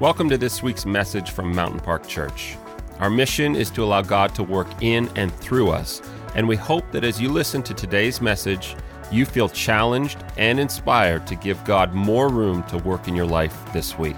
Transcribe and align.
Welcome 0.00 0.28
to 0.30 0.36
this 0.36 0.60
week's 0.60 0.84
message 0.84 1.30
from 1.30 1.54
Mountain 1.54 1.78
Park 1.78 2.08
Church. 2.08 2.56
Our 2.98 3.08
mission 3.08 3.54
is 3.54 3.70
to 3.70 3.84
allow 3.84 4.02
God 4.02 4.34
to 4.34 4.42
work 4.42 4.66
in 4.80 5.08
and 5.14 5.32
through 5.36 5.70
us, 5.70 6.02
and 6.34 6.48
we 6.48 6.56
hope 6.56 6.90
that 6.90 7.04
as 7.04 7.20
you 7.20 7.28
listen 7.28 7.62
to 7.62 7.72
today's 7.72 8.20
message, 8.20 8.74
you 9.12 9.24
feel 9.24 9.48
challenged 9.48 10.18
and 10.36 10.58
inspired 10.58 11.28
to 11.28 11.36
give 11.36 11.62
God 11.62 11.94
more 11.94 12.28
room 12.28 12.64
to 12.64 12.78
work 12.78 13.06
in 13.06 13.14
your 13.14 13.24
life 13.24 13.56
this 13.72 13.96
week. 13.96 14.16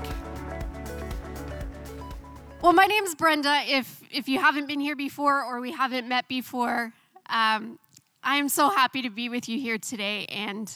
Well, 2.62 2.72
my 2.72 2.86
name's 2.86 3.14
Brenda. 3.14 3.60
If 3.66 4.02
if 4.10 4.30
you 4.30 4.40
haven't 4.40 4.68
been 4.68 4.80
here 4.80 4.96
before 4.96 5.44
or 5.44 5.60
we 5.60 5.72
haven't 5.72 6.08
met 6.08 6.26
before, 6.26 6.94
um, 7.28 7.78
I 8.22 8.36
am 8.36 8.48
so 8.48 8.70
happy 8.70 9.02
to 9.02 9.10
be 9.10 9.28
with 9.28 9.46
you 9.46 9.60
here 9.60 9.76
today. 9.76 10.24
And 10.30 10.74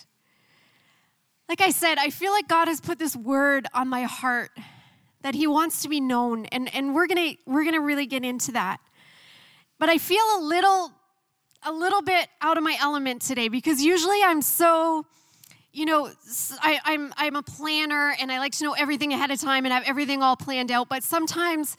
like 1.49 1.63
I 1.63 1.71
said, 1.71 1.97
I 1.97 2.11
feel 2.11 2.33
like 2.33 2.49
God 2.49 2.69
has 2.69 2.83
put 2.83 2.99
this 2.99 3.17
word 3.17 3.67
on 3.73 3.89
my 3.89 4.03
heart 4.03 4.51
that 5.23 5.35
he 5.35 5.47
wants 5.47 5.83
to 5.83 5.89
be 5.89 6.01
known 6.01 6.47
and, 6.47 6.73
and 6.75 6.95
we're 6.95 7.07
gonna 7.07 7.35
we're 7.47 7.65
gonna 7.65 7.81
really 7.81 8.07
get 8.07 8.25
into 8.25 8.53
that. 8.53 8.79
But 9.79 9.89
i 9.89 9.99
feel 9.99 10.25
a 10.37 10.41
little 10.41 10.93
a 11.63 11.73
little 11.73 12.03
bit 12.03 12.29
out 12.41 12.57
of 12.57 12.63
my 12.63 12.77
element 12.81 13.21
today 13.21 13.49
because 13.49 13.83
usually 13.83 14.23
i'm 14.25 14.41
so 14.41 15.05
you 15.73 15.85
know 15.85 16.11
I, 16.61 16.81
I'm, 16.85 17.13
I'm 17.17 17.37
a 17.37 17.43
planner 17.43 18.15
and 18.19 18.33
i 18.33 18.39
like 18.39 18.53
to 18.53 18.65
know 18.65 18.73
everything 18.73 19.13
ahead 19.13 19.31
of 19.31 19.41
time 19.41 19.67
and 19.67 19.73
have 19.73 19.85
everything 19.87 20.23
all 20.23 20.37
planned 20.37 20.71
out 20.71 20.89
but 20.89 21.03
sometimes 21.03 21.77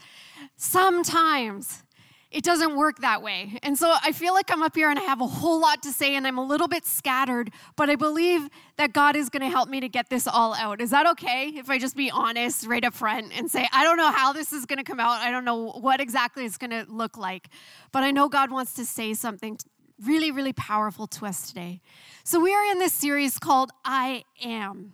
sometimes 0.56 1.84
it 2.32 2.46
doesn't 2.46 2.78
work 2.78 3.00
that 3.00 3.22
way. 3.22 3.60
And 3.62 3.78
so 3.78 3.94
I 4.02 4.14
feel 4.14 4.34
like 4.34 4.50
I'm 4.50 4.64
up 4.64 4.74
here 4.74 4.90
and 4.90 4.98
I 4.98 5.02
have 5.02 5.20
a 5.20 5.28
whole 5.28 5.60
lot 5.60 5.84
to 5.84 5.92
say 5.92 6.16
and 6.16 6.26
I'm 6.26 6.38
a 6.38 6.44
little 6.44 6.70
bit 6.70 6.86
scattered, 6.86 7.52
but 7.76 7.90
I 7.90 7.98
believe 7.98 8.48
that 8.78 8.94
God 8.94 9.18
is 9.18 9.30
going 9.30 9.42
to 9.42 9.50
help 9.50 9.68
me 9.68 9.82
to 9.82 9.90
get 9.90 10.10
this 10.10 10.28
all 10.28 10.54
out. 10.54 10.80
Is 10.80 10.92
that 10.92 11.06
okay 11.08 11.50
if 11.50 11.70
I 11.70 11.78
just 11.78 11.96
be 11.96 12.10
honest 12.10 12.66
right 12.66 12.86
up 12.86 12.94
front 12.94 13.34
and 13.38 13.52
say, 13.52 13.68
I 13.74 13.84
don't 13.84 13.98
know 13.98 14.12
how 14.12 14.32
this 14.32 14.54
is 14.54 14.66
going 14.66 14.78
to 14.78 14.86
come 14.86 15.00
out. 15.00 15.20
I 15.20 15.30
don't 15.30 15.44
know 15.44 15.72
what 15.72 16.00
exactly 16.00 16.46
it's 16.46 16.58
going 16.58 16.72
to 16.72 16.86
look 16.90 17.18
like, 17.18 17.50
but 17.92 18.04
I 18.04 18.12
know 18.12 18.30
God 18.30 18.50
wants 18.50 18.74
to 18.76 18.86
say 18.86 19.14
something 19.14 19.58
really, 20.06 20.32
really 20.32 20.54
powerful 20.54 21.08
to 21.08 21.26
us 21.26 21.50
today. 21.50 21.82
So 22.24 22.40
we 22.40 22.54
are 22.54 22.72
in 22.72 22.80
this 22.80 22.94
series 22.94 23.40
called 23.40 23.72
I 23.84 24.24
Am. 24.42 24.94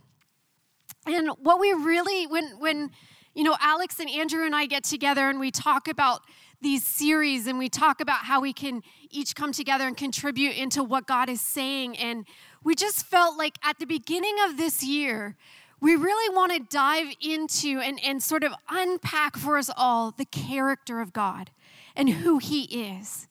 And 1.06 1.30
what 1.40 1.60
we 1.60 1.72
really, 1.72 2.26
when, 2.26 2.60
when, 2.60 2.92
you 3.34 3.44
know, 3.44 3.56
Alex 3.62 4.00
and 4.00 4.10
Andrew 4.10 4.44
and 4.44 4.56
I 4.56 4.66
get 4.66 4.84
together 4.84 5.30
and 5.30 5.40
we 5.40 5.52
talk 5.52 5.88
about 5.88 6.22
these 6.62 6.84
series 6.84 7.48
and 7.48 7.58
we 7.58 7.70
talk 7.70 8.02
about 8.02 8.26
how 8.26 8.42
we 8.42 8.54
can 8.54 8.82
each 9.10 9.36
come 9.36 9.52
together 9.52 9.86
and 9.86 9.96
contribute 9.96 10.58
into 10.58 10.84
what 10.84 11.06
God 11.06 11.30
is 11.30 11.42
saying. 11.42 11.98
And 11.98 12.26
we 12.64 12.76
just 12.76 13.06
felt 13.06 13.38
like 13.38 13.58
at 13.64 13.80
the 13.80 13.86
beginning 13.86 14.36
of 14.48 14.58
this 14.58 14.84
year, 14.84 15.36
we 15.80 15.96
really 15.96 16.36
want 16.36 16.54
to 16.54 16.60
dive 16.60 17.14
into 17.22 17.80
and, 17.80 18.00
and 18.04 18.22
sort 18.22 18.44
of 18.44 18.54
unpack 18.70 19.38
for 19.38 19.58
us 19.58 19.70
all 19.76 20.12
the 20.12 20.26
character 20.26 21.02
of 21.02 21.14
God 21.14 21.52
and 21.96 22.10
who 22.10 22.40
He 22.40 22.64
is. 22.64 23.28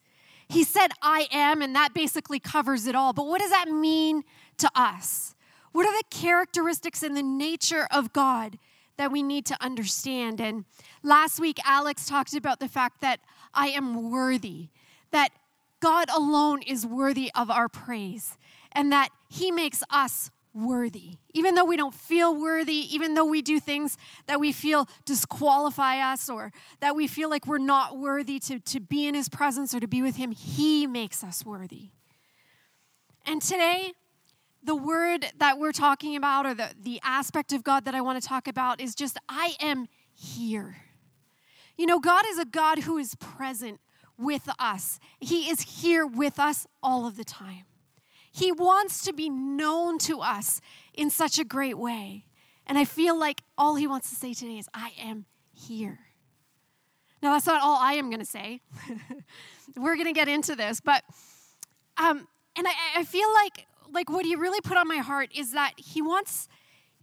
He 0.49 0.63
said, 0.63 0.93
I 1.03 1.27
am, 1.33 1.61
and 1.61 1.75
that 1.75 1.93
basically 1.93 2.39
covers 2.39 2.87
it 2.87 2.95
all. 2.95 3.13
But 3.13 3.27
what 3.27 3.41
does 3.41 3.51
that 3.51 3.69
mean 3.69 4.23
to 4.59 4.71
us? 4.77 5.35
What 5.73 5.87
are 5.87 5.93
the 5.93 6.05
characteristics 6.09 7.03
and 7.03 7.17
the 7.17 7.23
nature 7.23 7.89
of 7.91 8.13
God 8.13 8.59
that 8.97 9.13
we 9.13 9.23
need 9.23 9.47
to 9.47 9.57
understand? 9.63 10.41
And 10.41 10.65
Last 11.07 11.39
week, 11.39 11.61
Alex 11.65 12.09
talked 12.09 12.35
about 12.35 12.59
the 12.59 12.67
fact 12.67 13.01
that 13.01 13.21
I 13.55 13.69
am 13.69 14.11
worthy, 14.11 14.71
that 15.13 15.29
God 15.79 16.09
alone 16.13 16.63
is 16.63 16.85
worthy 16.85 17.31
of 17.33 17.49
our 17.49 17.69
praise, 17.69 18.37
and 18.73 18.91
that 18.91 19.11
He 19.29 19.53
makes 19.53 19.85
us 19.89 20.33
worthy. 20.53 21.19
Even 21.33 21.55
though 21.55 21.65
we 21.65 21.77
don't 21.77 21.95
feel 21.95 22.35
worthy, 22.35 22.93
even 22.93 23.15
though 23.15 23.25
we 23.25 23.41
do 23.41 23.61
things 23.61 23.97
that 24.27 24.41
we 24.41 24.51
feel 24.51 24.89
disqualify 25.05 25.99
us 25.99 26.29
or 26.29 26.51
that 26.81 26.97
we 26.97 27.07
feel 27.07 27.31
like 27.31 27.47
we're 27.47 27.59
not 27.59 27.97
worthy 27.97 28.41
to, 28.41 28.59
to 28.59 28.81
be 28.81 29.07
in 29.07 29.15
His 29.15 29.29
presence 29.29 29.73
or 29.77 29.79
to 29.79 29.87
be 29.87 30.03
with 30.03 30.17
Him, 30.17 30.33
He 30.33 30.89
makes 30.89 31.23
us 31.23 31.45
worthy. 31.47 31.91
And 33.25 33.41
today, 33.41 33.93
the 34.67 34.75
word 34.75 35.27
that 35.39 35.59
we're 35.59 35.73
talking 35.73 36.17
about 36.17 36.45
or 36.45 36.53
the, 36.53 36.71
the 36.83 37.01
aspect 37.05 37.53
of 37.53 37.63
God 37.63 37.85
that 37.85 37.95
I 37.95 38.01
want 38.01 38.21
to 38.21 38.29
talk 38.29 38.49
about 38.49 38.81
is 38.81 38.95
just 38.95 39.17
I 39.29 39.55
am 39.61 39.87
here. 40.13 40.79
You 41.77 41.87
know, 41.87 42.01
God 42.01 42.25
is 42.29 42.39
a 42.39 42.45
God 42.45 42.81
who 42.81 42.99
is 42.99 43.15
present 43.15 43.81
with 44.19 44.49
us, 44.59 44.99
He 45.21 45.51
is 45.51 45.83
here 45.83 46.07
with 46.07 46.39
us 46.39 46.67
all 46.83 47.07
of 47.07 47.17
the 47.17 47.25
time. 47.25 47.65
He 48.33 48.51
wants 48.51 49.05
to 49.05 49.13
be 49.13 49.29
known 49.29 49.99
to 50.01 50.21
us 50.21 50.61
in 50.95 51.11
such 51.11 51.39
a 51.39 51.45
great 51.45 51.79
way. 51.79 52.25
And 52.67 52.79
I 52.79 52.85
feel 52.85 53.19
like 53.19 53.43
all 53.59 53.75
He 53.75 53.87
wants 53.87 54.09
to 54.09 54.17
say 54.17 54.33
today 54.33 54.59
is, 54.59 54.69
I 54.73 54.93
am 54.99 55.27
here. 55.53 55.99
Now, 57.23 57.35
that's 57.35 57.47
not 57.47 57.63
all 57.63 57.79
I 57.79 57.95
am 57.95 58.09
going 58.09 58.21
to 58.21 58.27
say. 58.27 58.63
We're 59.77 59.97
going 59.97 60.07
to 60.07 60.13
get 60.13 60.29
into 60.29 60.57
this, 60.57 60.81
but, 60.81 61.05
um, 61.99 62.27
and 62.57 62.67
I, 62.67 62.73
I 62.97 63.05
feel 63.05 63.33
like, 63.35 63.67
like 63.93 64.11
what 64.11 64.25
He 64.25 64.37
really 64.37 64.61
put 64.61 64.77
on 64.77 64.89
my 64.89 64.99
heart 64.99 65.31
is 65.35 65.53
that 65.53 65.73
He 65.77 66.03
wants, 66.03 66.49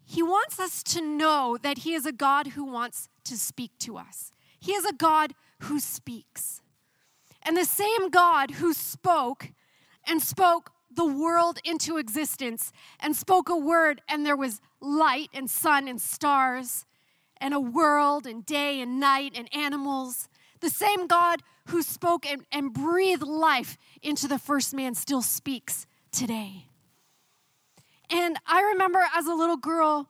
He 0.06 0.24
wants 0.24 0.60
us 0.60 0.84
to 0.84 1.02
know 1.02 1.58
that 1.62 1.80
He 1.80 1.94
is 1.94 2.06
a 2.06 2.12
God 2.12 2.48
who 2.48 2.64
wants 2.64 3.10
to 3.26 3.38
speak 3.38 3.72
to 3.80 3.98
us. 3.98 4.32
He 4.60 4.74
is 4.74 4.86
a 4.86 4.94
God 4.94 5.34
who 5.64 5.80
speaks. 5.80 6.62
And 7.42 7.58
the 7.58 7.66
same 7.66 8.10
God 8.10 8.52
who 8.52 8.74
spoke 8.74 9.50
and 10.08 10.22
spoke 10.22 10.72
the 10.96 11.06
world 11.06 11.60
into 11.64 11.98
existence 11.98 12.72
and 13.00 13.16
spoke 13.16 13.50
a 13.50 13.58
word, 13.58 14.02
and 14.08 14.26
there 14.26 14.38
was 14.38 14.62
light 14.80 15.30
and 15.34 15.50
sun 15.50 15.88
and 15.88 16.00
stars 16.00 16.86
and 17.38 17.54
a 17.54 17.60
world 17.60 18.26
and 18.26 18.46
day 18.46 18.80
and 18.80 19.00
night 19.00 19.34
and 19.36 19.54
animals. 19.54 20.30
The 20.62 20.70
same 20.70 21.08
God 21.08 21.42
who 21.68 21.82
spoke 21.82 22.26
and, 22.26 22.46
and 22.52 22.74
breathed 22.74 23.24
life 23.24 23.78
into 24.02 24.28
the 24.28 24.40
first 24.40 24.74
man 24.74 24.96
still 24.96 25.22
speaks 25.22 25.86
today. 26.12 26.68
And 28.10 28.38
I 28.46 28.62
remember 28.62 29.02
as 29.16 29.26
a 29.26 29.34
little 29.34 29.58
girl 29.58 30.10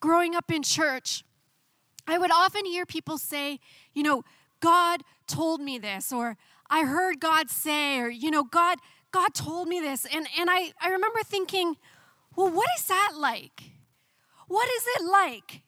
growing 0.00 0.34
up 0.34 0.50
in 0.50 0.62
church, 0.62 1.24
I 2.06 2.18
would 2.18 2.30
often 2.30 2.64
hear 2.64 2.84
people 2.84 3.18
say, 3.18 3.60
you 3.94 4.02
know, 4.02 4.22
God 4.60 5.02
told 5.26 5.60
me 5.60 5.78
this, 5.78 6.12
or 6.12 6.36
I 6.68 6.84
heard 6.84 7.20
God 7.20 7.50
say, 7.50 7.98
or, 7.98 8.08
you 8.08 8.30
know, 8.30 8.44
God, 8.44 8.78
God 9.10 9.34
told 9.34 9.68
me 9.68 9.80
this. 9.80 10.06
And, 10.12 10.26
and 10.38 10.50
I, 10.50 10.72
I 10.80 10.90
remember 10.90 11.20
thinking, 11.24 11.76
well, 12.36 12.50
what 12.50 12.68
is 12.78 12.86
that 12.86 13.12
like? 13.16 13.62
What 14.48 14.68
is 14.68 14.84
it 14.96 15.04
like 15.04 15.62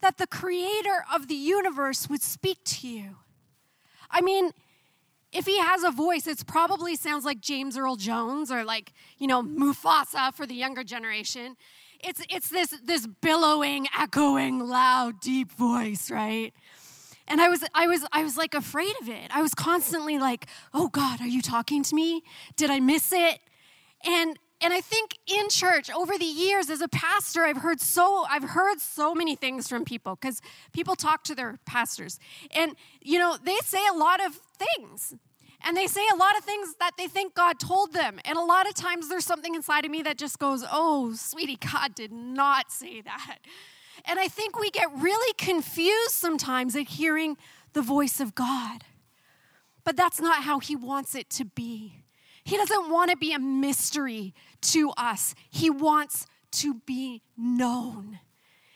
that 0.00 0.18
the 0.18 0.26
creator 0.26 1.04
of 1.12 1.28
the 1.28 1.34
universe 1.34 2.08
would 2.08 2.22
speak 2.22 2.58
to 2.64 2.88
you? 2.88 3.16
I 4.10 4.20
mean, 4.20 4.50
if 5.32 5.46
he 5.46 5.58
has 5.58 5.84
a 5.84 5.90
voice, 5.90 6.26
it 6.26 6.44
probably 6.46 6.96
sounds 6.96 7.24
like 7.24 7.40
James 7.40 7.76
Earl 7.76 7.96
Jones 7.96 8.50
or 8.50 8.64
like, 8.64 8.92
you 9.18 9.26
know, 9.26 9.42
Mufasa 9.42 10.34
for 10.34 10.46
the 10.46 10.54
younger 10.54 10.82
generation. 10.82 11.56
It's, 12.02 12.22
it's 12.30 12.48
this, 12.48 12.74
this 12.82 13.06
billowing, 13.06 13.86
echoing, 13.96 14.58
loud, 14.58 15.20
deep 15.20 15.52
voice, 15.52 16.10
right? 16.10 16.52
And 17.28 17.40
I 17.40 17.48
was, 17.48 17.62
I 17.74 17.86
was, 17.86 18.04
I 18.12 18.24
was 18.24 18.36
like 18.36 18.54
afraid 18.54 18.94
of 19.00 19.08
it. 19.08 19.30
I 19.30 19.40
was 19.40 19.54
constantly 19.54 20.18
like, 20.18 20.46
oh 20.74 20.88
God, 20.88 21.20
are 21.20 21.28
you 21.28 21.42
talking 21.42 21.84
to 21.84 21.94
me? 21.94 22.22
Did 22.56 22.70
I 22.70 22.80
miss 22.80 23.12
it? 23.12 23.38
And 24.04 24.36
and 24.62 24.72
I 24.72 24.80
think 24.80 25.18
in 25.26 25.48
church 25.48 25.90
over 25.90 26.18
the 26.18 26.24
years 26.24 26.70
as 26.70 26.80
a 26.80 26.88
pastor 26.88 27.42
I've 27.42 27.58
heard 27.58 27.80
so 27.80 28.24
I've 28.28 28.50
heard 28.50 28.80
so 28.80 29.14
many 29.14 29.36
things 29.36 29.68
from 29.68 29.84
people 29.84 30.16
cuz 30.16 30.40
people 30.72 30.96
talk 30.96 31.24
to 31.24 31.34
their 31.34 31.58
pastors 31.66 32.18
and 32.52 32.76
you 33.00 33.18
know 33.18 33.36
they 33.42 33.56
say 33.64 33.86
a 33.86 33.96
lot 33.96 34.24
of 34.24 34.40
things 34.58 35.14
and 35.62 35.76
they 35.76 35.86
say 35.86 36.02
a 36.12 36.16
lot 36.16 36.36
of 36.38 36.44
things 36.44 36.74
that 36.80 36.92
they 36.96 37.06
think 37.06 37.34
God 37.34 37.60
told 37.60 37.92
them. 37.92 38.18
And 38.24 38.38
a 38.38 38.42
lot 38.42 38.66
of 38.66 38.74
times 38.74 39.08
there's 39.08 39.26
something 39.26 39.54
inside 39.54 39.84
of 39.84 39.90
me 39.90 40.02
that 40.02 40.16
just 40.16 40.38
goes, 40.38 40.64
oh, 40.70 41.12
sweetie, 41.14 41.56
God 41.56 41.94
did 41.94 42.12
not 42.12 42.70
say 42.72 43.02
that. 43.02 43.38
And 44.06 44.18
I 44.18 44.28
think 44.28 44.58
we 44.58 44.70
get 44.70 44.88
really 44.96 45.34
confused 45.34 46.12
sometimes 46.12 46.74
at 46.76 46.88
hearing 46.88 47.36
the 47.74 47.82
voice 47.82 48.20
of 48.20 48.34
God. 48.34 48.84
But 49.84 49.96
that's 49.96 50.20
not 50.20 50.44
how 50.44 50.60
He 50.60 50.74
wants 50.74 51.14
it 51.14 51.28
to 51.30 51.44
be. 51.44 52.04
He 52.42 52.56
doesn't 52.56 52.90
want 52.90 53.10
to 53.10 53.16
be 53.16 53.32
a 53.32 53.38
mystery 53.38 54.34
to 54.62 54.90
us, 54.96 55.34
He 55.50 55.70
wants 55.70 56.26
to 56.52 56.74
be 56.86 57.22
known. 57.36 58.18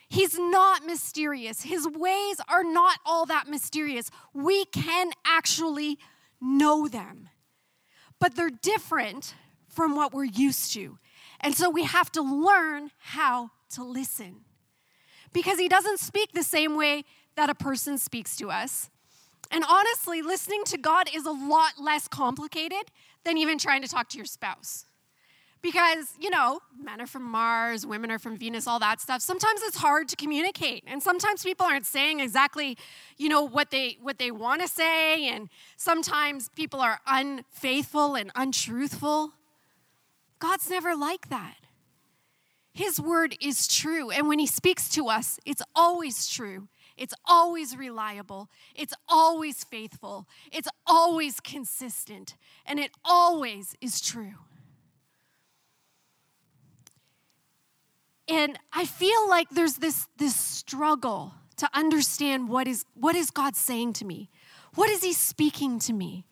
He's 0.09 0.39
not 0.39 0.87
mysterious. 0.87 1.63
His 1.63 1.89
ways 1.89 2.41
are 2.49 2.63
not 2.63 3.01
all 3.05 3.27
that 3.27 3.49
mysterious. 3.49 4.11
We 4.33 4.65
can 4.67 5.11
actually 5.27 5.99
know 6.41 6.87
them. 6.87 7.29
But 8.21 8.37
they're 8.37 8.51
different 8.51 9.35
from 9.67 9.97
what 9.97 10.15
we're 10.15 10.25
used 10.25 10.73
to. 10.75 10.99
And 11.41 11.55
so 11.55 11.69
we 11.69 11.83
have 11.85 12.13
to 12.13 12.23
learn 12.23 12.91
how 12.99 13.51
to 13.71 13.83
listen. 13.83 14.43
Because 15.33 15.59
he 15.59 15.69
doesn't 15.69 15.99
speak 15.99 16.33
the 16.33 16.45
same 16.45 16.77
way 16.77 17.05
that 17.35 17.51
a 17.51 17.55
person 17.55 17.99
speaks 17.99 18.37
to 18.37 18.51
us. 18.51 18.91
And 19.51 19.65
honestly, 19.69 20.23
listening 20.23 20.63
to 20.67 20.79
God 20.79 21.09
is 21.13 21.27
a 21.27 21.33
lot 21.33 21.73
less 21.81 22.09
complicated 22.09 22.85
than 23.25 23.37
even 23.37 23.59
trying 23.59 23.83
to 23.83 23.89
talk 23.89 24.09
to 24.11 24.17
your 24.17 24.27
spouse. 24.27 24.87
Because, 25.65 26.13
you 26.21 26.29
know, 26.29 26.61
men 26.79 27.01
are 27.01 27.07
from 27.07 27.23
Mars, 27.23 27.87
women 27.87 28.11
are 28.11 28.19
from 28.19 28.37
Venus, 28.37 28.67
all 28.67 28.79
that 28.81 29.01
stuff. 29.01 29.23
Sometimes 29.23 29.63
it's 29.63 29.79
hard 29.79 30.09
to 30.11 30.17
communicate. 30.17 30.85
And 30.87 31.03
sometimes 31.03 31.43
people 31.43 31.65
aren't 31.65 31.87
saying 31.87 32.21
exactly, 32.21 32.77
you 33.17 33.31
know, 33.31 33.43
what 33.43 33.71
they 33.71 33.97
what 34.03 34.19
they 34.19 34.31
want 34.31 34.61
to 34.61 34.69
say 34.69 35.27
and 35.27 35.49
sometimes 35.79 36.51
people 36.51 36.81
are 36.81 37.01
unfaithful 37.07 38.15
and 38.15 38.31
untruthful. 38.37 39.33
God's 40.39 40.69
never 40.69 40.95
like 40.95 41.31
that. 41.31 41.57
His 42.75 43.01
word 43.01 43.35
is 43.41 43.67
true, 43.67 44.11
and 44.11 44.29
when 44.29 44.41
he 44.41 44.47
speaks 44.47 44.91
to 44.91 45.09
us, 45.09 45.41
it's 45.47 45.63
always 45.75 46.29
true. 46.29 46.69
It's 46.99 47.15
always 47.25 47.75
reliable. 47.77 48.51
It's 48.75 48.93
always 49.09 49.65
faithful. 49.65 50.27
It's 50.53 50.69
always 50.87 51.41
consistent. 51.41 52.37
And 52.67 52.79
it 52.79 52.91
always 53.05 53.77
is 53.81 54.01
true. 54.01 54.35
And 58.29 58.59
I 58.73 58.87
feel 58.87 59.29
like 59.29 59.51
there's 59.51 59.75
this, 59.75 60.07
this 60.17 60.35
struggle 60.35 61.35
to 61.57 61.69
understand 61.75 62.49
what 62.49 62.67
is, 62.67 62.85
what 62.95 63.15
is 63.15 63.31
God 63.31 63.55
saying 63.55 63.93
to 63.95 64.05
me? 64.05 64.31
What 64.75 64.89
is 64.91 65.03
He 65.03 65.13
speaking 65.13 65.79
to 65.81 65.93
me? 65.93 66.27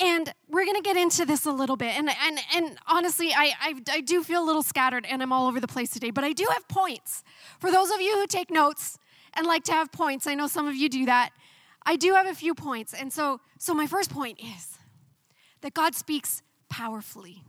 And 0.00 0.32
we're 0.48 0.64
going 0.64 0.76
to 0.76 0.82
get 0.82 0.96
into 0.96 1.26
this 1.26 1.44
a 1.44 1.50
little 1.50 1.76
bit. 1.76 1.98
And, 1.98 2.08
and, 2.08 2.38
and 2.54 2.78
honestly, 2.86 3.32
I, 3.32 3.52
I, 3.60 3.74
I 3.90 4.00
do 4.00 4.22
feel 4.22 4.42
a 4.42 4.46
little 4.46 4.62
scattered 4.62 5.04
and 5.04 5.22
I'm 5.22 5.32
all 5.32 5.48
over 5.48 5.58
the 5.58 5.66
place 5.66 5.90
today, 5.90 6.10
but 6.10 6.22
I 6.22 6.32
do 6.32 6.46
have 6.52 6.68
points. 6.68 7.24
For 7.58 7.70
those 7.72 7.90
of 7.90 8.00
you 8.00 8.14
who 8.16 8.26
take 8.28 8.50
notes 8.50 8.96
and 9.34 9.44
like 9.44 9.64
to 9.64 9.72
have 9.72 9.90
points, 9.90 10.28
I 10.28 10.34
know 10.34 10.46
some 10.46 10.68
of 10.68 10.76
you 10.76 10.88
do 10.88 11.06
that. 11.06 11.30
I 11.84 11.96
do 11.96 12.14
have 12.14 12.26
a 12.26 12.34
few 12.34 12.54
points. 12.54 12.94
And 12.94 13.12
so, 13.12 13.40
so 13.58 13.74
my 13.74 13.88
first 13.88 14.10
point 14.10 14.38
is 14.40 14.78
that 15.62 15.74
God 15.74 15.96
speaks 15.96 16.42
powerfully. 16.68 17.42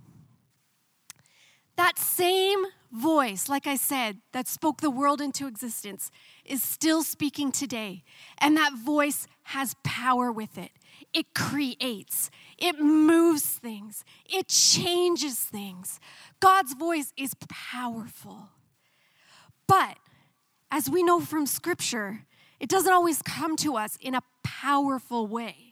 That 1.79 1.97
same 1.97 2.65
voice, 2.91 3.47
like 3.47 3.65
I 3.65 3.77
said, 3.77 4.17
that 4.33 4.49
spoke 4.49 4.81
the 4.81 4.89
world 4.89 5.21
into 5.21 5.47
existence, 5.47 6.11
is 6.43 6.61
still 6.61 7.03
speaking 7.03 7.53
today. 7.53 8.03
And 8.37 8.57
that 8.57 8.73
voice 8.73 9.27
has 9.43 9.77
power 9.81 10.29
with 10.29 10.57
it. 10.57 10.71
It 11.13 11.33
creates, 11.33 12.29
it 12.57 12.81
moves 12.81 13.45
things, 13.45 14.03
it 14.25 14.49
changes 14.49 15.39
things. 15.39 16.01
God's 16.41 16.73
voice 16.73 17.13
is 17.15 17.33
powerful. 17.47 18.49
But 19.65 19.99
as 20.69 20.89
we 20.89 21.01
know 21.01 21.21
from 21.21 21.45
Scripture, 21.45 22.25
it 22.59 22.67
doesn't 22.67 22.91
always 22.91 23.21
come 23.21 23.55
to 23.55 23.77
us 23.77 23.97
in 24.01 24.15
a 24.15 24.23
powerful 24.43 25.27
way 25.27 25.68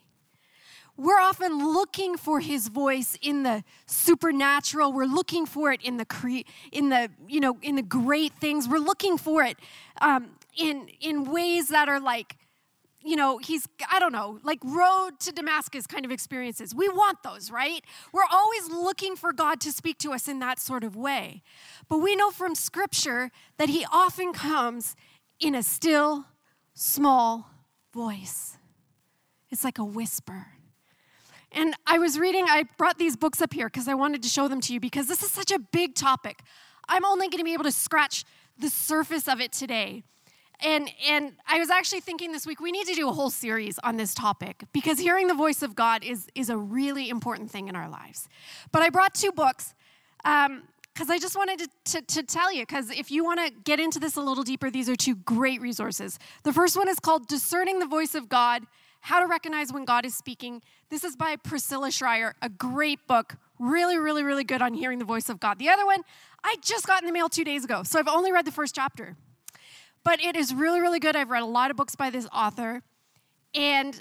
we're 0.98 1.20
often 1.20 1.60
looking 1.74 2.18
for 2.18 2.40
his 2.40 2.70
voice 2.70 3.18
in 3.22 3.44
the 3.44 3.64
supernatural. 3.86 4.92
We're 4.92 5.06
looking 5.06 5.46
for 5.46 5.72
it 5.72 5.82
in 5.84 5.98
the 5.98 6.06
cre- 6.06 6.48
in 6.72 6.90
the 6.90 7.10
you 7.28 7.40
know 7.40 7.58
in 7.62 7.76
the 7.76 7.84
great 7.84 8.34
things. 8.34 8.68
We're 8.68 8.80
looking 8.80 9.18
for 9.18 9.44
it 9.44 9.58
um, 10.02 10.32
in 10.58 10.90
in 11.00 11.32
ways 11.32 11.70
that 11.70 11.88
are 11.88 12.00
like 12.00 12.38
you 13.04 13.16
know 13.16 13.38
he's 13.38 13.68
i 13.92 14.00
don't 14.00 14.12
know 14.12 14.40
like 14.44 14.60
road 14.64 15.12
to 15.20 15.32
damascus 15.32 15.86
kind 15.86 16.04
of 16.04 16.12
experiences. 16.12 16.74
We 16.74 16.90
want 16.90 17.22
those 17.22 17.52
right? 17.52 17.84
We're 18.12 18.28
always 18.32 18.68
looking 18.70 19.16
for 19.16 19.32
god 19.32 19.62
to 19.62 19.72
speak 19.72 20.00
to 20.00 20.14
us 20.14 20.28
in 20.28 20.40
that 20.40 20.60
sort 20.60 20.84
of 20.84 20.96
way. 20.96 21.44
But 21.88 22.00
we 22.00 22.16
know 22.16 22.32
from 22.32 22.56
scripture 22.56 23.30
that 23.58 23.70
he 23.70 23.86
often 23.92 24.34
comes 24.34 24.96
in 25.40 25.54
a 25.54 25.62
still 25.62 26.26
small 26.74 27.52
voice. 27.94 28.58
It's 29.52 29.64
like 29.64 29.78
a 29.78 29.86
whisper 29.86 30.48
and 31.52 31.74
I 31.86 31.98
was 31.98 32.20
reading, 32.20 32.46
I 32.48 32.66
brought 32.78 32.98
these 32.98 33.16
books 33.16 33.42
up 33.42 33.54
here 33.54 33.68
because 33.68 33.88
I 33.88 33.94
wanted 33.94 34.22
to 34.24 34.30
show 34.30 34.48
them 34.48 34.62
to 34.62 34.74
you 34.74 34.80
because 34.80 35.08
this 35.08 35.24
is 35.24 35.32
such 35.32 35.52
a 35.52 35.60
big 35.60 35.96
topic. 35.96 36.42
I'm 36.90 37.06
only 37.06 37.28
going 37.28 37.40
to 37.40 37.44
be 37.44 37.54
able 37.54 37.64
to 37.64 37.72
scratch 37.72 38.26
the 38.58 38.70
surface 38.70 39.28
of 39.28 39.40
it 39.40 39.52
today. 39.52 40.04
And, 40.60 40.90
and 41.08 41.34
I 41.48 41.60
was 41.60 41.70
actually 41.70 42.00
thinking 42.00 42.32
this 42.32 42.48
week, 42.48 42.60
we 42.60 42.72
need 42.72 42.88
to 42.88 42.96
do 42.96 43.08
a 43.08 43.14
whole 43.14 43.30
series 43.30 43.78
on 43.80 43.98
this 43.98 44.16
topic 44.16 44.64
because 44.74 45.00
hearing 45.00 45.28
the 45.28 45.36
voice 45.36 45.62
of 45.62 45.76
God 45.76 46.04
is, 46.04 46.28
is 46.34 46.50
a 46.50 46.58
really 46.58 47.10
important 47.10 47.52
thing 47.52 47.68
in 47.68 47.76
our 47.76 47.90
lives. 47.90 48.28
But 48.72 48.82
I 48.82 48.90
brought 48.90 49.14
two 49.14 49.32
books 49.32 49.76
because 50.24 50.48
um, 50.48 51.12
I 51.12 51.20
just 51.20 51.36
wanted 51.36 51.60
to, 51.60 51.70
to, 51.86 52.02
to 52.02 52.24
tell 52.24 52.52
you, 52.52 52.64
because 52.64 52.90
if 52.90 53.12
you 53.12 53.24
want 53.24 53.40
to 53.46 53.54
get 53.64 53.80
into 53.80 54.00
this 54.00 54.16
a 54.16 54.22
little 54.22 54.44
deeper, 54.44 54.72
these 54.72 54.90
are 54.90 54.96
two 54.96 55.16
great 55.16 55.62
resources. 55.62 56.18
The 56.44 56.54
first 56.54 56.76
one 56.76 56.90
is 56.90 57.00
called 57.00 57.28
Discerning 57.28 57.78
the 57.78 57.86
Voice 57.86 58.16
of 58.16 58.28
God 58.28 58.64
how 59.08 59.22
to 59.22 59.26
Recognize 59.26 59.72
When 59.72 59.86
God 59.86 60.06
is 60.06 60.14
Speaking. 60.14 60.62
This 60.90 61.06
is 61.06 61.16
by 61.16 61.38
Priscilla 61.38 61.92
Shirer, 61.92 62.36
a 62.42 62.50
great 62.50 63.08
book, 63.08 63.38
really, 63.58 63.98
really, 63.98 64.22
really 64.22 64.44
good 64.44 64.62
on 64.62 64.74
hearing 64.74 65.00
the 65.00 65.06
voice 65.06 65.30
of 65.30 65.40
God. 65.40 65.60
The 65.60 65.70
other 65.70 65.86
one, 65.86 66.04
I 66.44 66.58
just 66.62 66.86
got 66.86 67.04
in 67.04 67.08
the 67.08 67.14
mail 67.14 67.30
two 67.30 67.46
days 67.46 67.64
ago, 67.64 67.84
so 67.84 68.00
I've 68.00 68.10
only 68.10 68.34
read 68.34 68.44
the 68.44 68.52
first 68.52 68.76
chapter. 68.76 69.16
But 70.04 70.22
it 70.22 70.36
is 70.36 70.54
really, 70.54 70.82
really 70.82 71.00
good. 71.00 71.16
I've 71.16 71.30
read 71.30 71.42
a 71.42 71.46
lot 71.48 71.72
of 71.72 71.78
books 71.78 71.96
by 71.96 72.10
this 72.10 72.28
author, 72.34 72.82
and 73.56 73.98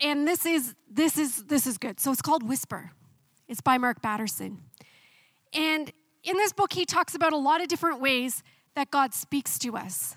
and 0.00 0.26
this 0.26 0.46
is 0.46 0.76
this 0.88 1.18
is 1.18 1.44
this 1.46 1.66
is 1.66 1.76
good. 1.76 1.98
So 1.98 2.12
it's 2.12 2.22
called 2.22 2.48
Whisper. 2.48 2.92
It's 3.48 3.60
by 3.60 3.76
Mark 3.76 4.00
Batterson. 4.00 4.58
And 5.52 5.92
in 6.22 6.36
this 6.36 6.52
book, 6.52 6.74
he 6.74 6.84
talks 6.84 7.16
about 7.16 7.32
a 7.32 7.36
lot 7.36 7.60
of 7.60 7.66
different 7.66 8.00
ways 8.00 8.44
that 8.76 8.92
God 8.92 9.14
speaks 9.14 9.58
to 9.60 9.76
us. 9.76 10.14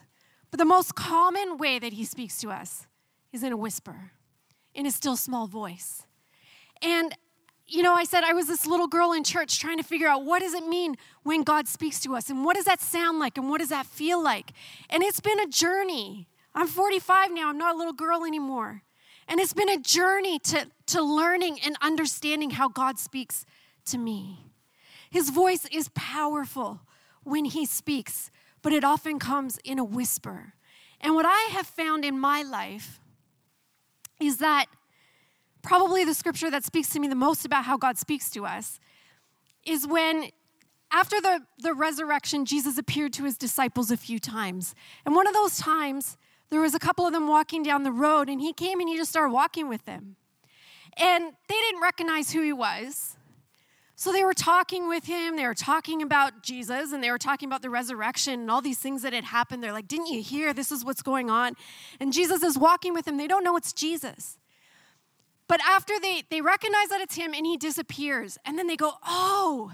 But 0.52 0.60
the 0.60 0.66
most 0.66 0.94
common 0.94 1.58
way 1.58 1.80
that 1.80 1.94
he 1.94 2.06
speaks 2.06 2.38
to 2.42 2.52
us 2.52 2.86
is 3.32 3.44
in 3.44 3.52
a 3.52 3.58
whisper, 3.58 4.12
in 4.74 4.86
a 4.86 4.92
still 4.92 5.16
small 5.16 5.48
voice. 5.48 6.04
And 6.82 7.16
you 7.68 7.84
know, 7.84 7.94
I 7.94 8.04
said 8.04 8.26
I 8.26 8.34
was 8.34 8.48
this 8.48 8.68
little 8.68 8.88
girl 8.88 9.14
in 9.14 9.24
church 9.24 9.60
trying 9.60 9.78
to 9.78 9.84
figure 9.84 10.08
out 10.08 10.26
what 10.26 10.40
does 10.40 10.54
it 10.54 10.68
mean 10.68 10.98
when 11.24 11.44
God 11.44 11.70
speaks 11.70 12.02
to 12.02 12.16
us 12.16 12.30
and 12.30 12.44
what 12.44 12.58
does 12.58 12.66
that 12.66 12.82
sound 12.82 13.20
like 13.20 13.38
and 13.38 13.50
what 13.50 13.60
does 13.60 13.70
that 13.70 13.86
feel 13.86 14.22
like? 14.22 14.52
And 14.90 15.02
it's 15.02 15.22
been 15.22 15.40
a 15.40 15.48
journey. 15.48 16.28
I'm 16.54 16.68
45 16.68 17.32
now, 17.32 17.50
I'm 17.50 17.58
not 17.58 17.76
a 17.76 17.78
little 17.78 17.94
girl 17.94 18.26
anymore. 18.26 18.84
And 19.28 19.40
it's 19.40 19.54
been 19.54 19.70
a 19.70 19.80
journey 19.80 20.40
to, 20.40 20.68
to 20.88 21.02
learning 21.02 21.60
and 21.64 21.78
understanding 21.82 22.50
how 22.50 22.68
God 22.68 23.00
speaks 23.00 23.46
to 23.86 23.98
me. 23.98 24.52
His 25.10 25.30
voice 25.30 25.66
is 25.72 25.90
powerful 25.96 26.82
when 27.24 27.46
he 27.46 27.66
speaks, 27.66 28.32
but 28.62 28.74
it 28.74 28.84
often 28.84 29.20
comes 29.20 29.60
in 29.64 29.80
a 29.80 29.84
whisper. 29.84 30.56
And 31.00 31.16
what 31.16 31.26
I 31.26 31.50
have 31.52 31.68
found 31.68 32.04
in 32.04 32.20
my 32.20 32.44
life 32.44 33.00
is 34.22 34.38
that 34.38 34.66
probably 35.62 36.04
the 36.04 36.14
scripture 36.14 36.50
that 36.52 36.64
speaks 36.64 36.90
to 36.90 37.00
me 37.00 37.08
the 37.08 37.16
most 37.16 37.46
about 37.46 37.66
how 37.66 37.78
God 37.78 37.98
speaks 37.98 38.30
to 38.32 38.46
us 38.46 38.80
is 39.66 39.88
when 39.88 40.30
after 40.92 41.22
the, 41.22 41.42
the 41.60 41.74
resurrection, 41.74 42.46
Jesus 42.46 42.78
appeared 42.78 43.14
to 43.14 43.24
his 43.24 43.38
disciples 43.38 43.92
a 43.92 43.98
few 43.98 44.20
times. 44.20 44.76
And 45.06 45.16
one 45.16 45.26
of 45.26 45.34
those 45.34 45.58
times, 45.58 46.18
there 46.50 46.60
was 46.60 46.76
a 46.76 46.80
couple 46.80 47.08
of 47.08 47.14
them 47.14 47.28
walking 47.28 47.64
down 47.64 47.84
the 47.84 47.92
road, 47.92 48.28
and 48.28 48.42
he 48.42 48.52
came 48.52 48.80
and 48.80 48.90
he 48.90 48.98
just 48.98 49.10
started 49.10 49.32
walking 49.32 49.70
with 49.70 49.86
them. 49.86 50.18
And 50.98 51.32
they 51.48 51.56
didn't 51.56 51.82
recognize 51.82 52.32
who 52.32 52.42
he 52.42 52.52
was. 52.52 53.16
So 54.02 54.12
they 54.12 54.24
were 54.24 54.34
talking 54.34 54.88
with 54.90 55.06
him, 55.06 55.36
they 55.36 55.46
were 55.46 55.54
talking 55.54 56.02
about 56.02 56.42
Jesus, 56.42 56.92
and 56.92 57.04
they 57.04 57.12
were 57.12 57.20
talking 57.20 57.48
about 57.48 57.62
the 57.62 57.70
resurrection 57.70 58.40
and 58.40 58.50
all 58.50 58.60
these 58.60 58.80
things 58.80 59.04
that 59.04 59.14
had 59.14 59.26
happened. 59.26 59.62
They're 59.62 59.72
like, 59.72 59.88
Didn't 59.88 60.08
you 60.08 60.24
hear? 60.24 60.54
This 60.54 60.72
is 60.72 60.84
what's 60.84 61.04
going 61.04 61.30
on. 61.30 61.54
And 62.00 62.12
Jesus 62.12 62.42
is 62.42 62.58
walking 62.58 62.96
with 62.96 63.06
them. 63.06 63.18
They 63.18 63.28
don't 63.28 63.44
know 63.44 63.56
it's 63.58 63.72
Jesus. 63.72 64.40
But 65.48 65.60
after 65.70 66.00
they, 66.00 66.24
they 66.32 66.42
recognize 66.42 66.88
that 66.88 67.00
it's 67.00 67.14
him 67.14 67.36
and 67.36 67.46
he 67.46 67.58
disappears, 67.58 68.40
and 68.44 68.58
then 68.58 68.66
they 68.66 68.76
go, 68.76 68.94
Oh, 69.06 69.72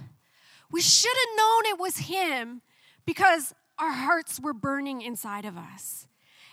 we 0.70 0.82
should 0.82 1.16
have 1.16 1.38
known 1.38 1.74
it 1.74 1.80
was 1.80 1.98
him 2.00 2.62
because 3.06 3.56
our 3.80 3.94
hearts 3.94 4.42
were 4.42 4.54
burning 4.54 5.02
inside 5.02 5.46
of 5.46 5.56
us. 5.56 6.06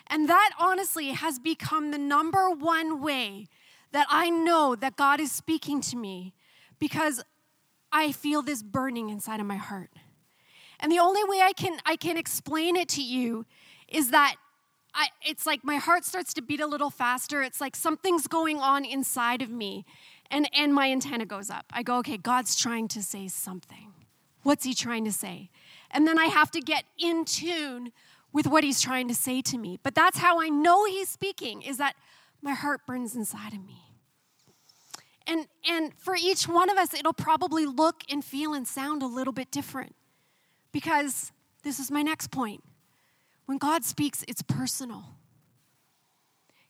And 0.06 0.28
that 0.28 0.52
honestly 0.60 1.08
has 1.08 1.40
become 1.40 1.90
the 1.90 1.98
number 1.98 2.50
one 2.50 3.02
way 3.02 3.48
that 3.90 4.06
I 4.10 4.30
know 4.30 4.76
that 4.76 4.94
God 4.94 5.18
is 5.18 5.32
speaking 5.32 5.80
to 5.80 5.96
me 5.96 6.34
because 6.78 7.24
I 7.94 8.12
feel 8.12 8.42
this 8.42 8.62
burning 8.62 9.08
inside 9.08 9.40
of 9.40 9.46
my 9.46 9.56
heart. 9.56 9.90
And 10.80 10.92
the 10.92 10.98
only 10.98 11.24
way 11.24 11.40
I 11.40 11.52
can 11.52 11.78
I 11.86 11.96
can 11.96 12.18
explain 12.18 12.76
it 12.76 12.88
to 12.90 13.02
you 13.02 13.46
is 13.88 14.10
that 14.10 14.34
I, 14.94 15.08
it's 15.22 15.46
like 15.46 15.64
my 15.64 15.76
heart 15.76 16.04
starts 16.04 16.34
to 16.34 16.42
beat 16.42 16.60
a 16.60 16.66
little 16.66 16.90
faster. 16.90 17.42
It's 17.42 17.60
like 17.60 17.74
something's 17.74 18.26
going 18.26 18.60
on 18.60 18.84
inside 18.84 19.42
of 19.42 19.50
me. 19.50 19.84
And, 20.30 20.48
and 20.56 20.72
my 20.74 20.90
antenna 20.90 21.26
goes 21.26 21.50
up. 21.50 21.66
I 21.72 21.82
go, 21.82 21.98
okay, 21.98 22.16
God's 22.16 22.56
trying 22.56 22.88
to 22.88 23.02
say 23.02 23.28
something. 23.28 23.92
What's 24.42 24.64
he 24.64 24.74
trying 24.74 25.04
to 25.04 25.12
say? 25.12 25.50
And 25.90 26.06
then 26.06 26.18
I 26.18 26.26
have 26.26 26.50
to 26.52 26.60
get 26.60 26.84
in 26.98 27.24
tune 27.24 27.92
with 28.32 28.46
what 28.46 28.64
he's 28.64 28.80
trying 28.80 29.08
to 29.08 29.14
say 29.14 29.42
to 29.42 29.58
me. 29.58 29.78
But 29.82 29.94
that's 29.94 30.18
how 30.18 30.40
I 30.40 30.48
know 30.48 30.84
he's 30.84 31.08
speaking, 31.08 31.62
is 31.62 31.78
that 31.78 31.94
my 32.42 32.52
heart 32.52 32.82
burns 32.86 33.14
inside 33.16 33.52
of 33.52 33.64
me. 33.64 33.93
And, 35.26 35.46
and 35.68 35.94
for 35.94 36.16
each 36.16 36.46
one 36.46 36.68
of 36.68 36.76
us, 36.76 36.92
it'll 36.92 37.12
probably 37.12 37.66
look 37.66 38.02
and 38.10 38.24
feel 38.24 38.52
and 38.52 38.68
sound 38.68 39.02
a 39.02 39.06
little 39.06 39.32
bit 39.32 39.50
different. 39.50 39.94
Because 40.72 41.32
this 41.62 41.78
is 41.78 41.90
my 41.90 42.02
next 42.02 42.30
point. 42.30 42.62
When 43.46 43.58
God 43.58 43.84
speaks, 43.84 44.24
it's 44.28 44.42
personal. 44.42 45.04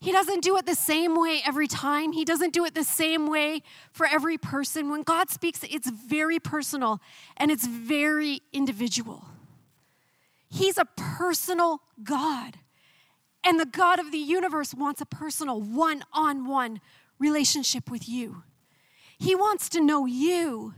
He 0.01 0.13
doesn't 0.13 0.43
do 0.43 0.57
it 0.59 0.67
the 0.67 0.75
same 0.75 1.19
way 1.19 1.41
every 1.47 1.67
time. 1.67 2.13
He 2.13 2.25
doesn't 2.25 2.53
do 2.53 2.65
it 2.67 2.75
the 2.75 2.85
same 2.85 3.27
way 3.27 3.63
for 3.91 4.07
every 4.07 4.37
person. 4.37 4.91
When 4.91 5.03
God 5.03 5.31
speaks, 5.31 5.61
it's 5.63 5.89
very 5.89 6.39
personal 6.39 7.01
and 7.39 7.51
it's 7.51 7.67
very 7.67 8.43
individual. 8.53 9.25
He's 10.51 10.77
a 10.77 10.85
personal 10.85 11.81
God. 12.03 12.59
And 13.43 13.59
the 13.59 13.67
God 13.67 13.99
of 13.99 14.13
the 14.13 14.19
universe 14.19 14.75
wants 14.75 15.01
a 15.01 15.07
personal, 15.07 15.61
one 15.61 16.05
on 16.13 16.47
one 16.47 16.81
relationship 17.19 17.91
with 17.91 18.09
you. 18.09 18.43
He 19.19 19.35
wants 19.35 19.69
to 19.71 19.81
know 19.81 20.07
you, 20.07 20.75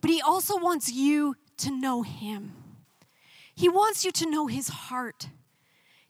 but 0.00 0.10
He 0.10 0.20
also 0.20 0.56
wants 0.56 0.92
you 0.92 1.36
to 1.58 1.70
know 1.70 2.02
Him. 2.02 2.52
He 3.54 3.68
wants 3.68 4.04
you 4.04 4.10
to 4.12 4.30
know 4.30 4.46
His 4.46 4.68
heart. 4.68 5.28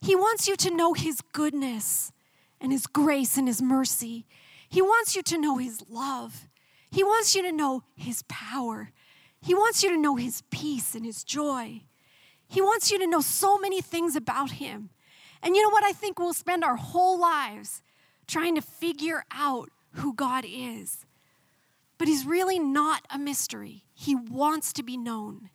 He 0.00 0.14
wants 0.14 0.46
you 0.48 0.56
to 0.56 0.70
know 0.70 0.92
His 0.92 1.20
goodness 1.32 2.12
and 2.60 2.72
His 2.72 2.86
grace 2.86 3.36
and 3.36 3.48
His 3.48 3.62
mercy. 3.62 4.26
He 4.68 4.82
wants 4.82 5.14
you 5.14 5.22
to 5.22 5.38
know 5.38 5.58
His 5.58 5.82
love. 5.88 6.48
He 6.90 7.02
wants 7.02 7.34
you 7.34 7.42
to 7.42 7.52
know 7.52 7.82
His 7.94 8.22
power. 8.28 8.92
He 9.40 9.54
wants 9.54 9.82
you 9.82 9.90
to 9.90 9.96
know 9.96 10.16
His 10.16 10.42
peace 10.50 10.94
and 10.94 11.04
His 11.04 11.24
joy. 11.24 11.82
He 12.46 12.60
wants 12.60 12.90
you 12.90 12.98
to 12.98 13.06
know 13.06 13.20
so 13.20 13.58
many 13.58 13.80
things 13.80 14.16
about 14.16 14.52
Him. 14.52 14.90
And 15.42 15.54
you 15.54 15.62
know 15.62 15.70
what? 15.70 15.84
I 15.84 15.92
think 15.92 16.18
we'll 16.18 16.32
spend 16.32 16.64
our 16.64 16.76
whole 16.76 17.18
lives 17.20 17.82
trying 18.26 18.54
to 18.54 18.62
figure 18.62 19.24
out 19.30 19.70
who 19.92 20.14
God 20.14 20.44
is. 20.46 21.06
But 21.98 22.08
He's 22.08 22.26
really 22.26 22.58
not 22.58 23.02
a 23.10 23.18
mystery, 23.18 23.84
He 23.94 24.14
wants 24.14 24.72
to 24.74 24.82
be 24.82 24.96
known. 24.96 25.50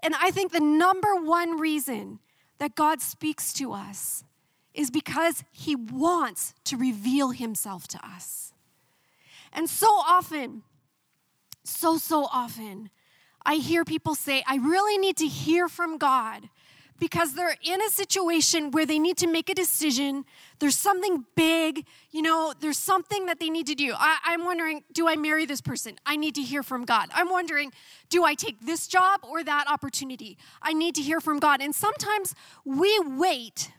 And 0.00 0.14
I 0.14 0.30
think 0.30 0.52
the 0.52 0.60
number 0.60 1.16
one 1.16 1.58
reason 1.58 2.20
that 2.58 2.74
God 2.74 3.00
speaks 3.00 3.52
to 3.54 3.72
us 3.72 4.24
is 4.74 4.90
because 4.90 5.42
he 5.50 5.74
wants 5.74 6.54
to 6.64 6.76
reveal 6.76 7.30
himself 7.30 7.88
to 7.88 8.06
us. 8.06 8.52
And 9.52 9.68
so 9.68 9.86
often, 9.86 10.62
so, 11.64 11.98
so 11.98 12.28
often, 12.32 12.90
I 13.44 13.56
hear 13.56 13.84
people 13.84 14.14
say, 14.14 14.44
I 14.46 14.56
really 14.56 14.98
need 14.98 15.16
to 15.16 15.26
hear 15.26 15.68
from 15.68 15.98
God 15.98 16.48
because 16.98 17.34
they're 17.34 17.56
in 17.62 17.80
a 17.82 17.90
situation 17.90 18.70
where 18.70 18.84
they 18.84 18.98
need 18.98 19.16
to 19.18 19.26
make 19.26 19.48
a 19.48 19.54
decision. 19.54 20.24
There's 20.58 20.76
something 20.76 21.24
big, 21.36 21.86
you 22.10 22.22
know, 22.22 22.52
there's 22.60 22.78
something 22.78 23.26
that 23.26 23.38
they 23.38 23.50
need 23.50 23.66
to 23.68 23.74
do. 23.74 23.94
I, 23.96 24.18
am 24.26 24.44
wondering, 24.44 24.84
do 24.92 25.08
I 25.08 25.16
marry 25.16 25.46
this 25.46 25.60
person? 25.60 25.96
I 26.04 26.16
need 26.16 26.34
to 26.34 26.42
hear 26.42 26.62
from 26.62 26.84
God. 26.84 27.08
I'm 27.12 27.30
wondering, 27.30 27.72
do 28.08 28.24
I 28.24 28.34
take 28.34 28.60
this 28.60 28.86
job 28.86 29.20
or 29.22 29.44
that 29.44 29.66
opportunity? 29.68 30.38
I 30.60 30.72
need 30.72 30.94
to 30.96 31.02
hear 31.02 31.20
from 31.20 31.38
God. 31.38 31.60
And 31.60 31.74
sometimes 31.74 32.34
we 32.64 32.98
wait 33.00 33.70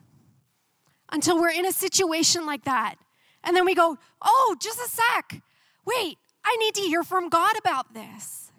until 1.11 1.39
we're 1.39 1.51
in 1.51 1.65
a 1.65 1.73
situation 1.73 2.45
like 2.45 2.63
that. 2.65 2.95
And 3.43 3.55
then 3.55 3.65
we 3.65 3.75
go, 3.75 3.97
oh, 4.21 4.55
just 4.61 4.79
a 4.79 4.89
sec. 4.89 5.41
Wait, 5.85 6.17
I 6.45 6.55
need 6.57 6.75
to 6.75 6.81
hear 6.81 7.03
from 7.03 7.29
God 7.29 7.57
about 7.57 7.93
this. 7.93 8.51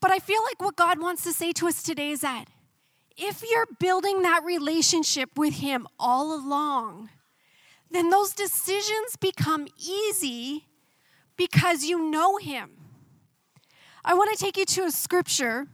But 0.00 0.10
I 0.10 0.18
feel 0.18 0.42
like 0.44 0.62
what 0.62 0.76
God 0.76 1.00
wants 1.00 1.24
to 1.24 1.32
say 1.32 1.52
to 1.52 1.66
us 1.66 1.82
today 1.82 2.10
is 2.10 2.20
that 2.20 2.46
if 3.18 3.42
you're 3.48 3.66
building 3.78 4.22
that 4.22 4.44
relationship 4.44 5.30
with 5.36 5.54
Him 5.54 5.86
all 5.98 6.34
along, 6.34 7.10
then 7.90 8.10
those 8.10 8.32
decisions 8.32 9.16
become 9.20 9.66
easy 9.76 10.66
because 11.36 11.84
you 11.84 12.10
know 12.10 12.36
Him. 12.36 12.70
I 14.04 14.14
want 14.14 14.36
to 14.36 14.42
take 14.42 14.56
you 14.56 14.64
to 14.64 14.84
a 14.84 14.90
scripture. 14.90 15.66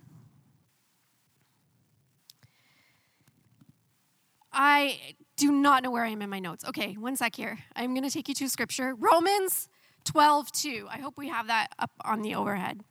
I 4.53 5.15
do 5.37 5.53
not 5.53 5.83
know 5.83 5.91
where 5.91 6.05
I 6.05 6.09
am 6.09 6.23
in 6.23 6.31
my 6.31 6.39
notes. 6.39 6.65
Okay, 6.65 6.95
one 6.95 7.17
sec 7.17 7.37
here. 7.37 7.59
I'm 7.77 7.93
going 7.93 8.05
to 8.05 8.11
take 8.11 8.29
you 8.29 8.35
to 8.37 8.49
scripture. 8.49 8.95
Romans 8.95 9.69
12, 10.05 10.53
2. 10.53 10.87
I 10.91 10.99
hope 10.99 11.19
we 11.19 11.29
have 11.29 11.49
that 11.49 11.69
up 11.79 11.91
on 12.05 12.23
the 12.23 12.35
overhead. 12.35 12.83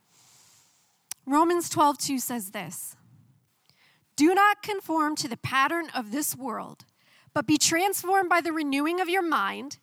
Romans 1.25 1.69
12, 1.69 1.98
2 1.98 2.19
says 2.19 2.51
this 2.51 2.98
do 4.15 4.34
not 4.34 4.63
conform 4.63 5.15
to 5.17 5.27
the 5.27 5.38
pattern 5.38 5.88
of 5.96 6.12
this 6.12 6.36
world, 6.36 6.86
but 7.34 7.48
be 7.48 7.58
transformed 7.58 8.29
by 8.29 8.41
the 8.41 8.51
renewing 8.51 9.00
of 9.01 9.10
your 9.10 9.22
mind. 9.22 9.77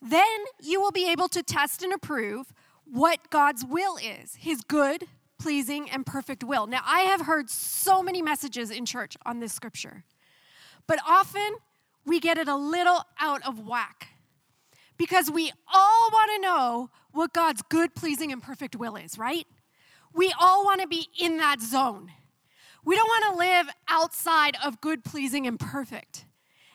Then 0.00 0.44
you 0.60 0.80
will 0.80 0.90
be 0.90 1.10
able 1.10 1.28
to 1.28 1.42
test 1.42 1.82
and 1.82 1.92
approve 1.92 2.52
what 2.84 3.30
God's 3.30 3.64
will 3.64 3.96
is 3.96 4.36
his 4.36 4.62
good, 4.62 5.06
pleasing, 5.38 5.90
and 5.90 6.06
perfect 6.06 6.44
will. 6.44 6.66
Now, 6.66 6.82
I 6.84 7.00
have 7.00 7.22
heard 7.22 7.50
so 7.50 8.02
many 8.02 8.22
messages 8.22 8.70
in 8.70 8.86
church 8.86 9.16
on 9.24 9.40
this 9.40 9.52
scripture, 9.52 10.04
but 10.86 10.98
often 11.06 11.56
we 12.04 12.20
get 12.20 12.38
it 12.38 12.48
a 12.48 12.56
little 12.56 13.04
out 13.20 13.46
of 13.46 13.66
whack 13.66 14.08
because 14.96 15.30
we 15.30 15.52
all 15.72 16.10
want 16.12 16.30
to 16.36 16.42
know 16.42 16.90
what 17.12 17.32
God's 17.32 17.62
good, 17.62 17.94
pleasing, 17.94 18.32
and 18.32 18.42
perfect 18.42 18.76
will 18.76 18.96
is, 18.96 19.18
right? 19.18 19.46
We 20.14 20.32
all 20.38 20.64
want 20.64 20.80
to 20.80 20.86
be 20.86 21.08
in 21.18 21.38
that 21.38 21.60
zone. 21.60 22.10
We 22.84 22.96
don't 22.96 23.08
want 23.08 23.32
to 23.32 23.38
live 23.38 23.66
outside 23.88 24.56
of 24.64 24.80
good, 24.80 25.04
pleasing, 25.04 25.46
and 25.46 25.58
perfect. 25.58 26.24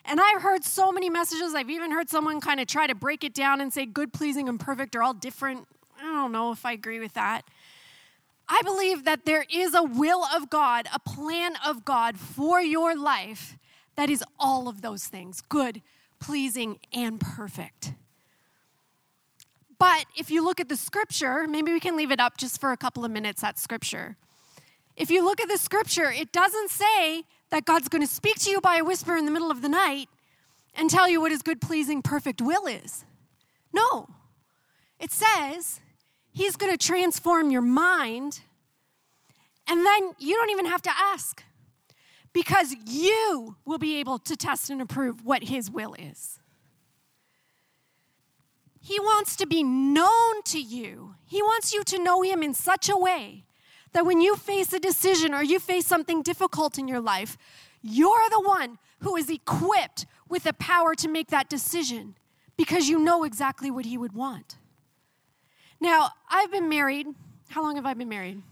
And 0.04 0.20
I've 0.20 0.40
heard 0.40 0.64
so 0.64 0.90
many 0.90 1.10
messages. 1.10 1.54
I've 1.54 1.68
even 1.68 1.90
heard 1.90 2.08
someone 2.08 2.40
kind 2.40 2.60
of 2.60 2.66
try 2.66 2.86
to 2.86 2.94
break 2.94 3.24
it 3.24 3.34
down 3.34 3.60
and 3.60 3.72
say 3.72 3.84
good, 3.84 4.12
pleasing, 4.12 4.48
and 4.48 4.58
perfect 4.58 4.96
are 4.96 5.02
all 5.02 5.12
different. 5.12 5.68
I 5.98 6.04
don't 6.04 6.32
know 6.32 6.50
if 6.50 6.64
I 6.64 6.72
agree 6.72 6.98
with 6.98 7.12
that. 7.14 7.42
I 8.48 8.62
believe 8.62 9.04
that 9.04 9.26
there 9.26 9.44
is 9.52 9.74
a 9.74 9.82
will 9.82 10.24
of 10.34 10.48
God, 10.48 10.88
a 10.94 10.98
plan 10.98 11.52
of 11.66 11.84
God 11.84 12.16
for 12.16 12.62
your 12.62 12.96
life 12.96 13.58
that 13.96 14.08
is 14.08 14.24
all 14.38 14.68
of 14.68 14.80
those 14.80 15.04
things 15.04 15.42
good, 15.42 15.82
pleasing, 16.20 16.78
and 16.92 17.20
perfect. 17.20 17.92
But 19.78 20.06
if 20.16 20.30
you 20.30 20.42
look 20.42 20.58
at 20.58 20.68
the 20.68 20.76
scripture, 20.76 21.46
maybe 21.46 21.72
we 21.72 21.80
can 21.80 21.96
leave 21.96 22.10
it 22.10 22.18
up 22.18 22.38
just 22.38 22.60
for 22.60 22.72
a 22.72 22.76
couple 22.76 23.04
of 23.04 23.10
minutes 23.10 23.44
at 23.44 23.58
scripture. 23.58 24.16
If 24.98 25.12
you 25.12 25.24
look 25.24 25.40
at 25.40 25.48
the 25.48 25.56
scripture, 25.56 26.10
it 26.10 26.32
doesn't 26.32 26.70
say 26.70 27.22
that 27.50 27.64
God's 27.64 27.88
going 27.88 28.02
to 28.02 28.12
speak 28.12 28.40
to 28.40 28.50
you 28.50 28.60
by 28.60 28.78
a 28.78 28.84
whisper 28.84 29.16
in 29.16 29.26
the 29.26 29.30
middle 29.30 29.50
of 29.50 29.62
the 29.62 29.68
night 29.68 30.08
and 30.74 30.90
tell 30.90 31.08
you 31.08 31.20
what 31.20 31.30
his 31.30 31.40
good, 31.40 31.60
pleasing, 31.60 32.02
perfect 32.02 32.42
will 32.42 32.66
is. 32.66 33.04
No. 33.72 34.08
It 34.98 35.12
says 35.12 35.80
he's 36.32 36.56
going 36.56 36.76
to 36.76 36.86
transform 36.86 37.52
your 37.52 37.62
mind, 37.62 38.40
and 39.68 39.86
then 39.86 40.14
you 40.18 40.34
don't 40.34 40.50
even 40.50 40.66
have 40.66 40.82
to 40.82 40.90
ask 40.92 41.44
because 42.32 42.74
you 42.84 43.56
will 43.64 43.78
be 43.78 44.00
able 44.00 44.18
to 44.18 44.36
test 44.36 44.68
and 44.68 44.82
approve 44.82 45.24
what 45.24 45.44
his 45.44 45.70
will 45.70 45.94
is. 45.94 46.40
He 48.80 48.98
wants 48.98 49.36
to 49.36 49.46
be 49.46 49.62
known 49.62 50.42
to 50.46 50.60
you. 50.60 51.14
He 51.24 51.40
wants 51.40 51.72
you 51.72 51.84
to 51.84 52.02
know 52.02 52.22
him 52.22 52.42
in 52.42 52.52
such 52.52 52.88
a 52.88 52.96
way 52.96 53.44
that 53.92 54.04
when 54.06 54.20
you 54.20 54.36
face 54.36 54.72
a 54.72 54.78
decision 54.78 55.34
or 55.34 55.42
you 55.42 55.58
face 55.58 55.86
something 55.86 56.22
difficult 56.22 56.78
in 56.78 56.88
your 56.88 57.00
life, 57.00 57.36
you're 57.82 58.28
the 58.30 58.40
one 58.40 58.78
who 59.00 59.16
is 59.16 59.30
equipped 59.30 60.06
with 60.28 60.44
the 60.44 60.52
power 60.52 60.94
to 60.94 61.08
make 61.08 61.28
that 61.28 61.48
decision 61.48 62.16
because 62.56 62.88
you 62.88 62.98
know 62.98 63.24
exactly 63.24 63.70
what 63.70 63.86
he 63.86 63.96
would 63.96 64.12
want. 64.12 64.56
Now, 65.80 66.10
I've 66.28 66.50
been 66.50 66.68
married. 66.68 67.06
How 67.48 67.62
long 67.62 67.76
have 67.76 67.86
I 67.86 67.94
been 67.94 68.08
married? 68.08 68.42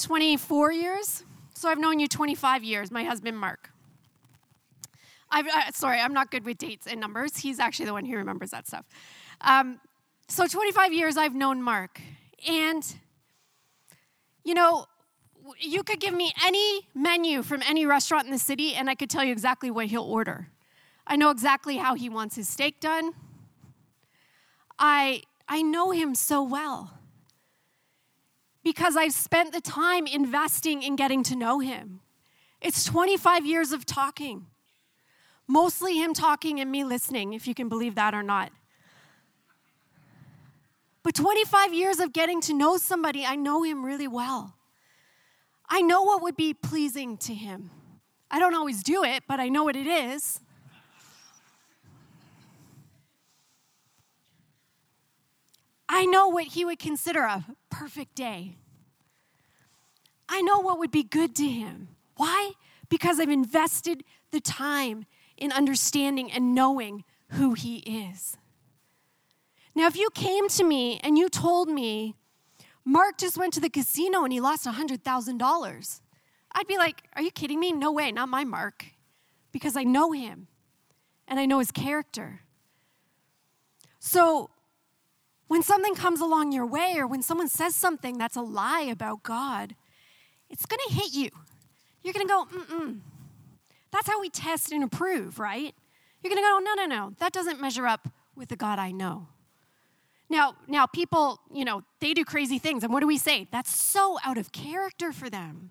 24 0.00 0.72
years? 0.72 1.24
So 1.54 1.68
I've 1.68 1.78
known 1.78 1.98
you 2.00 2.08
25 2.08 2.64
years, 2.64 2.90
my 2.90 3.04
husband, 3.04 3.36
Mark. 3.36 3.70
i 5.30 5.40
uh, 5.40 5.72
sorry, 5.72 6.00
I'm 6.00 6.14
not 6.14 6.30
good 6.30 6.44
with 6.44 6.56
dates 6.56 6.86
and 6.86 7.00
numbers. 7.00 7.36
He's 7.36 7.58
actually 7.58 7.86
the 7.86 7.92
one 7.92 8.04
who 8.04 8.16
remembers 8.16 8.50
that 8.50 8.66
stuff. 8.66 8.86
Um, 9.40 9.80
so 10.28 10.46
25 10.46 10.92
years 10.92 11.16
I've 11.16 11.34
known 11.34 11.62
Mark. 11.62 12.00
And 12.46 12.84
you 14.44 14.54
know, 14.54 14.86
you 15.58 15.82
could 15.82 16.00
give 16.00 16.14
me 16.14 16.32
any 16.44 16.88
menu 16.94 17.42
from 17.42 17.62
any 17.66 17.86
restaurant 17.86 18.26
in 18.26 18.30
the 18.30 18.38
city, 18.38 18.74
and 18.74 18.90
I 18.90 18.94
could 18.94 19.10
tell 19.10 19.24
you 19.24 19.32
exactly 19.32 19.70
what 19.70 19.86
he'll 19.86 20.02
order. 20.02 20.48
I 21.06 21.16
know 21.16 21.30
exactly 21.30 21.78
how 21.78 21.94
he 21.94 22.08
wants 22.08 22.36
his 22.36 22.48
steak 22.48 22.80
done. 22.80 23.12
I, 24.78 25.22
I 25.48 25.62
know 25.62 25.90
him 25.90 26.14
so 26.14 26.42
well 26.42 26.98
because 28.62 28.96
I've 28.96 29.14
spent 29.14 29.52
the 29.52 29.60
time 29.60 30.06
investing 30.06 30.82
in 30.82 30.96
getting 30.96 31.22
to 31.24 31.36
know 31.36 31.58
him. 31.60 32.00
It's 32.60 32.84
25 32.84 33.46
years 33.46 33.72
of 33.72 33.86
talking, 33.86 34.46
mostly 35.46 35.96
him 35.96 36.12
talking 36.12 36.60
and 36.60 36.70
me 36.70 36.84
listening, 36.84 37.32
if 37.32 37.46
you 37.48 37.54
can 37.54 37.68
believe 37.68 37.94
that 37.94 38.14
or 38.14 38.22
not. 38.22 38.52
But 41.02 41.14
25 41.14 41.72
years 41.72 42.00
of 42.00 42.12
getting 42.12 42.40
to 42.42 42.54
know 42.54 42.76
somebody, 42.76 43.24
I 43.24 43.36
know 43.36 43.62
him 43.62 43.84
really 43.84 44.08
well. 44.08 44.54
I 45.68 45.80
know 45.80 46.02
what 46.02 46.22
would 46.22 46.36
be 46.36 46.54
pleasing 46.54 47.16
to 47.18 47.34
him. 47.34 47.70
I 48.30 48.38
don't 48.38 48.54
always 48.54 48.82
do 48.82 49.04
it, 49.04 49.22
but 49.26 49.40
I 49.40 49.48
know 49.48 49.64
what 49.64 49.76
it 49.76 49.86
is. 49.86 50.40
I 55.88 56.04
know 56.04 56.28
what 56.28 56.48
he 56.48 56.64
would 56.64 56.78
consider 56.78 57.22
a 57.22 57.44
perfect 57.70 58.14
day. 58.14 58.56
I 60.28 60.42
know 60.42 60.60
what 60.60 60.78
would 60.78 60.90
be 60.90 61.02
good 61.02 61.34
to 61.36 61.48
him. 61.48 61.88
Why? 62.16 62.52
Because 62.90 63.18
I've 63.18 63.30
invested 63.30 64.04
the 64.30 64.40
time 64.40 65.06
in 65.38 65.52
understanding 65.52 66.30
and 66.30 66.54
knowing 66.54 67.04
who 67.30 67.54
He 67.54 67.78
is. 67.78 68.36
Now, 69.78 69.86
if 69.86 69.96
you 69.96 70.10
came 70.10 70.48
to 70.48 70.64
me 70.64 70.98
and 71.04 71.16
you 71.16 71.28
told 71.28 71.68
me, 71.68 72.16
Mark 72.84 73.16
just 73.16 73.38
went 73.38 73.52
to 73.54 73.60
the 73.60 73.70
casino 73.70 74.24
and 74.24 74.32
he 74.32 74.40
lost 74.40 74.66
$100,000, 74.66 76.00
I'd 76.50 76.66
be 76.66 76.76
like, 76.76 77.04
Are 77.14 77.22
you 77.22 77.30
kidding 77.30 77.60
me? 77.60 77.70
No 77.70 77.92
way, 77.92 78.10
not 78.10 78.28
my 78.28 78.42
Mark. 78.42 78.86
Because 79.52 79.76
I 79.76 79.84
know 79.84 80.10
him 80.10 80.48
and 81.28 81.38
I 81.38 81.46
know 81.46 81.60
his 81.60 81.70
character. 81.70 82.40
So, 84.00 84.50
when 85.46 85.62
something 85.62 85.94
comes 85.94 86.20
along 86.20 86.50
your 86.50 86.66
way 86.66 86.96
or 86.96 87.06
when 87.06 87.22
someone 87.22 87.46
says 87.46 87.76
something 87.76 88.18
that's 88.18 88.34
a 88.34 88.42
lie 88.42 88.88
about 88.90 89.22
God, 89.22 89.76
it's 90.50 90.66
going 90.66 90.80
to 90.88 90.94
hit 90.94 91.14
you. 91.14 91.30
You're 92.02 92.14
going 92.14 92.26
to 92.26 92.32
go, 92.32 92.46
mm 92.46 92.66
mm. 92.66 93.00
That's 93.92 94.08
how 94.08 94.20
we 94.20 94.28
test 94.28 94.72
and 94.72 94.82
approve, 94.82 95.38
right? 95.38 95.72
You're 96.24 96.34
going 96.34 96.42
to 96.42 96.48
go, 96.48 96.58
no, 96.64 96.74
no, 96.74 96.86
no. 96.86 97.14
That 97.20 97.32
doesn't 97.32 97.60
measure 97.60 97.86
up 97.86 98.08
with 98.34 98.48
the 98.48 98.56
God 98.56 98.80
I 98.80 98.90
know. 98.90 99.28
Now, 100.30 100.56
now 100.66 100.86
people, 100.86 101.40
you 101.52 101.64
know, 101.64 101.82
they 102.00 102.12
do 102.12 102.24
crazy 102.24 102.58
things. 102.58 102.84
And 102.84 102.92
what 102.92 103.00
do 103.00 103.06
we 103.06 103.18
say? 103.18 103.48
That's 103.50 103.74
so 103.74 104.18
out 104.24 104.36
of 104.36 104.52
character 104.52 105.12
for 105.12 105.30
them. 105.30 105.70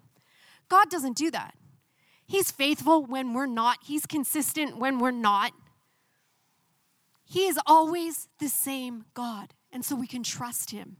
God 0.69 0.89
doesn't 0.89 1.15
do 1.15 1.31
that. 1.31 1.55
He's 2.25 2.51
faithful 2.51 3.05
when 3.05 3.33
we're 3.33 3.45
not, 3.45 3.77
He's 3.83 4.05
consistent 4.05 4.77
when 4.77 4.99
we're 4.99 5.11
not. 5.11 5.53
He 7.23 7.47
is 7.47 7.59
always 7.65 8.27
the 8.39 8.49
same 8.49 9.05
God. 9.13 9.53
And 9.71 9.85
so 9.85 9.95
we 9.95 10.07
can 10.07 10.23
trust 10.23 10.71
Him. 10.71 10.97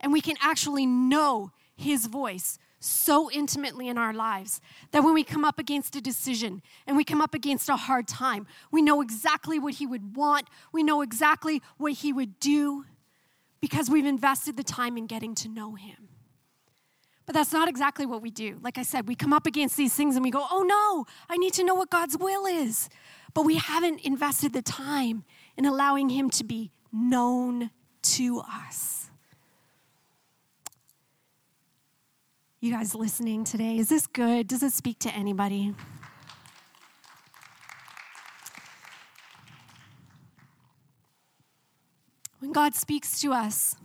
And 0.00 0.12
we 0.12 0.20
can 0.20 0.36
actually 0.42 0.86
know 0.86 1.52
His 1.76 2.06
voice 2.06 2.58
so 2.80 3.30
intimately 3.30 3.88
in 3.88 3.98
our 3.98 4.14
lives 4.14 4.60
that 4.90 5.04
when 5.04 5.12
we 5.12 5.22
come 5.22 5.44
up 5.44 5.58
against 5.58 5.94
a 5.96 6.00
decision 6.00 6.62
and 6.86 6.96
we 6.96 7.04
come 7.04 7.20
up 7.20 7.34
against 7.34 7.68
a 7.68 7.76
hard 7.76 8.08
time, 8.08 8.46
we 8.72 8.80
know 8.80 9.02
exactly 9.02 9.58
what 9.58 9.74
He 9.74 9.86
would 9.86 10.16
want, 10.16 10.48
we 10.72 10.82
know 10.82 11.02
exactly 11.02 11.62
what 11.76 11.92
He 11.92 12.12
would 12.12 12.40
do 12.40 12.86
because 13.60 13.90
we've 13.90 14.06
invested 14.06 14.56
the 14.56 14.64
time 14.64 14.96
in 14.96 15.06
getting 15.06 15.34
to 15.36 15.48
know 15.48 15.74
Him. 15.74 16.08
But 17.26 17.34
that's 17.34 17.52
not 17.52 17.68
exactly 17.68 18.06
what 18.06 18.22
we 18.22 18.30
do. 18.30 18.58
Like 18.62 18.78
I 18.78 18.82
said, 18.82 19.06
we 19.06 19.14
come 19.14 19.32
up 19.32 19.46
against 19.46 19.76
these 19.76 19.94
things 19.94 20.16
and 20.16 20.24
we 20.24 20.30
go, 20.30 20.44
oh 20.50 20.62
no, 20.62 21.06
I 21.28 21.36
need 21.36 21.52
to 21.54 21.64
know 21.64 21.74
what 21.74 21.90
God's 21.90 22.16
will 22.18 22.46
is. 22.46 22.88
But 23.34 23.44
we 23.44 23.56
haven't 23.58 24.00
invested 24.00 24.52
the 24.52 24.62
time 24.62 25.24
in 25.56 25.66
allowing 25.66 26.08
Him 26.08 26.30
to 26.30 26.44
be 26.44 26.72
known 26.92 27.70
to 28.02 28.40
us. 28.40 29.09
You 32.62 32.70
guys 32.70 32.94
listening 32.94 33.44
today, 33.44 33.78
is 33.78 33.88
this 33.88 34.06
good? 34.06 34.46
Does 34.46 34.62
it 34.62 34.74
speak 34.74 34.98
to 34.98 35.14
anybody? 35.14 35.74
When 42.40 42.52
God 42.52 42.74
speaks 42.74 43.18
to 43.22 43.32
us, 43.32 43.76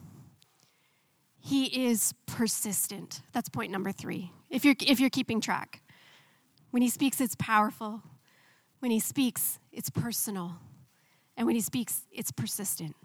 He 1.40 1.88
is 1.88 2.14
persistent. 2.26 3.22
That's 3.32 3.48
point 3.48 3.72
number 3.72 3.94
three, 3.94 4.34
if 4.50 4.66
you're, 4.66 4.76
if 4.86 5.00
you're 5.00 5.10
keeping 5.10 5.40
track. 5.40 5.82
When 6.72 6.82
He 6.82 6.90
speaks, 6.90 7.22
it's 7.22 7.36
powerful. 7.40 8.04
When 8.80 8.92
He 8.92 9.00
speaks, 9.00 9.58
it's 9.72 9.90
personal. 9.90 10.58
And 11.38 11.46
when 11.46 11.56
He 11.56 11.62
speaks, 11.62 12.02
it's 12.12 12.34
persistent. 12.34 12.98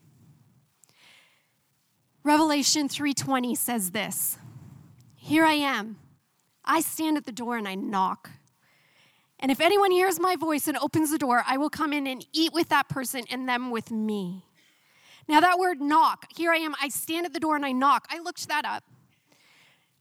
Revelation 2.25 2.89
3:20 2.89 3.57
says 3.57 3.93
this. 3.93 4.37
Here 5.23 5.45
I 5.45 5.53
am. 5.53 5.99
I 6.65 6.81
stand 6.81 7.19
at 7.19 7.27
the 7.27 7.33
door 7.33 7.59
and 7.59 7.69
I 7.69 7.75
knock. 7.75 8.31
And 9.39 9.53
if 9.53 9.61
anyone 9.61 9.91
hears 9.91 10.19
my 10.19 10.35
voice 10.35 10.67
and 10.67 10.79
opens 10.79 11.11
the 11.11 11.19
door, 11.19 11.43
I 11.47 11.59
will 11.59 11.69
come 11.69 11.93
in 11.93 12.07
and 12.07 12.25
eat 12.33 12.53
with 12.55 12.71
that 12.71 12.89
person 12.89 13.25
and 13.31 13.47
them 13.47 13.71
with 13.71 13.91
me. 13.91 14.47
Now, 15.29 15.41
that 15.41 15.59
word 15.59 15.81
knock, 15.81 16.27
here 16.35 16.51
I 16.51 16.57
am, 16.57 16.75
I 16.81 16.89
stand 16.89 17.27
at 17.27 17.35
the 17.35 17.39
door 17.39 17.55
and 17.55 17.67
I 17.67 17.73
knock. 17.73 18.07
I 18.11 18.19
looked 18.19 18.49
that 18.49 18.65
up 18.65 18.83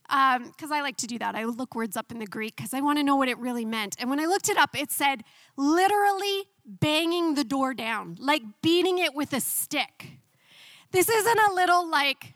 because 0.07 0.71
um, 0.71 0.73
I 0.73 0.81
like 0.81 0.95
to 0.97 1.07
do 1.07 1.19
that. 1.19 1.35
I 1.35 1.43
look 1.43 1.75
words 1.75 1.97
up 1.97 2.11
in 2.11 2.19
the 2.19 2.25
Greek 2.25 2.55
because 2.55 2.73
I 2.73 2.79
want 2.79 2.97
to 2.97 3.03
know 3.03 3.17
what 3.17 3.27
it 3.27 3.37
really 3.37 3.65
meant. 3.65 3.97
And 3.99 4.09
when 4.09 4.21
I 4.21 4.25
looked 4.25 4.49
it 4.49 4.57
up, 4.57 4.75
it 4.79 4.89
said 4.89 5.23
literally 5.57 6.45
banging 6.65 7.35
the 7.35 7.43
door 7.43 7.73
down, 7.73 8.17
like 8.19 8.41
beating 8.61 8.99
it 8.99 9.13
with 9.13 9.33
a 9.33 9.41
stick. 9.41 10.11
This 10.91 11.09
isn't 11.09 11.39
a 11.39 11.53
little 11.53 11.87
like, 11.87 12.33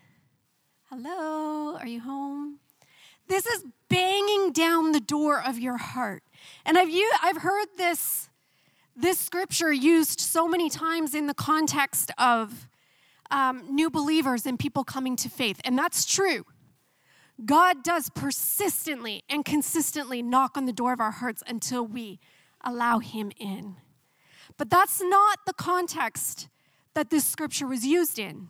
hello, 0.90 1.78
are 1.78 1.88
you 1.88 2.02
home? 2.02 2.60
This 3.28 3.46
is 3.46 3.64
banging 3.90 4.52
down 4.52 4.92
the 4.92 5.00
door 5.00 5.42
of 5.42 5.60
your 5.60 5.78
heart. 5.78 6.24
And 6.66 6.78
I've, 6.78 6.90
used, 6.90 7.16
I've 7.22 7.38
heard 7.38 7.68
this, 7.78 8.30
this 8.96 9.20
scripture 9.20 9.72
used 9.72 10.20
so 10.20 10.48
many 10.48 10.70
times 10.70 11.14
in 11.14 11.28
the 11.28 11.34
context 11.34 12.12
of 12.18 12.68
um, 13.32 13.64
new 13.70 13.90
believers 13.90 14.46
and 14.46 14.60
people 14.60 14.84
coming 14.84 15.16
to 15.18 15.30
faith. 15.30 15.60
And 15.64 15.78
that's 15.78 16.06
true. 16.06 16.46
God 17.46 17.84
does 17.84 18.10
persistently 18.10 19.24
and 19.30 19.44
consistently 19.44 20.22
knock 20.22 20.56
on 20.56 20.66
the 20.66 20.74
door 20.74 20.94
of 20.94 21.00
our 21.00 21.12
hearts 21.12 21.44
until 21.48 21.86
we 21.86 22.20
allow 22.64 23.00
Him 23.00 23.32
in. 23.38 23.78
But 24.58 24.70
that's 24.70 25.02
not 25.02 25.40
the 25.46 25.54
context 25.54 26.48
that 26.94 27.10
this 27.10 27.26
scripture 27.26 27.68
was 27.68 27.86
used 27.86 28.20
in. 28.20 28.50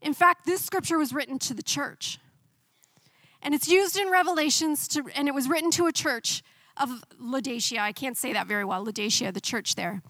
In 0.00 0.14
fact, 0.14 0.46
this 0.46 0.64
scripture 0.64 0.98
was 0.98 1.12
written 1.12 1.38
to 1.40 1.54
the 1.54 1.62
church. 1.62 2.18
And 3.42 3.54
it's 3.54 3.68
used 3.68 3.96
in 3.96 4.10
Revelations, 4.10 4.86
to, 4.88 5.04
and 5.14 5.28
it 5.28 5.34
was 5.34 5.48
written 5.48 5.70
to 5.72 5.86
a 5.86 5.92
church 5.92 6.42
of 6.76 7.02
Laodicea. 7.18 7.80
I 7.80 7.92
can't 7.92 8.16
say 8.16 8.32
that 8.32 8.46
very 8.46 8.64
well, 8.64 8.84
Laodicea, 8.84 9.32
the 9.32 9.40
church 9.40 9.74
there. 9.74 10.02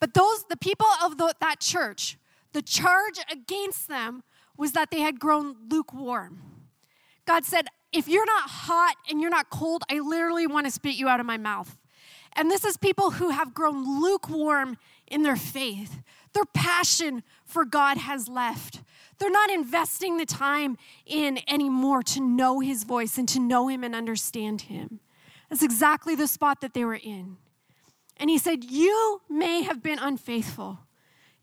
But 0.00 0.14
those, 0.14 0.44
the 0.48 0.56
people 0.56 0.86
of 1.02 1.18
the, 1.18 1.34
that 1.40 1.60
church, 1.60 2.18
the 2.52 2.62
charge 2.62 3.18
against 3.30 3.88
them 3.88 4.22
was 4.56 4.72
that 4.72 4.90
they 4.90 5.00
had 5.00 5.20
grown 5.20 5.56
lukewarm. 5.68 6.40
God 7.26 7.44
said, 7.44 7.66
if 7.92 8.08
you're 8.08 8.26
not 8.26 8.48
hot 8.48 8.96
and 9.10 9.20
you're 9.20 9.30
not 9.30 9.50
cold, 9.50 9.82
I 9.90 9.98
literally 9.98 10.46
want 10.46 10.66
to 10.66 10.72
spit 10.72 10.94
you 10.94 11.08
out 11.08 11.20
of 11.20 11.26
my 11.26 11.36
mouth. 11.36 11.76
And 12.34 12.50
this 12.50 12.64
is 12.64 12.76
people 12.76 13.12
who 13.12 13.30
have 13.30 13.54
grown 13.54 14.02
lukewarm 14.02 14.76
in 15.06 15.22
their 15.22 15.36
faith. 15.36 16.00
Their 16.36 16.44
passion 16.44 17.22
for 17.46 17.64
God 17.64 17.96
has 17.96 18.28
left. 18.28 18.82
They're 19.16 19.30
not 19.30 19.48
investing 19.48 20.18
the 20.18 20.26
time 20.26 20.76
in 21.06 21.40
anymore 21.48 22.02
to 22.02 22.20
know 22.20 22.60
his 22.60 22.84
voice 22.84 23.16
and 23.16 23.26
to 23.30 23.40
know 23.40 23.68
him 23.68 23.82
and 23.82 23.94
understand 23.94 24.60
him. 24.60 25.00
That's 25.48 25.62
exactly 25.62 26.14
the 26.14 26.26
spot 26.26 26.60
that 26.60 26.74
they 26.74 26.84
were 26.84 27.00
in. 27.02 27.38
And 28.18 28.28
he 28.28 28.36
said, 28.36 28.64
You 28.64 29.22
may 29.30 29.62
have 29.62 29.82
been 29.82 29.98
unfaithful. 29.98 30.80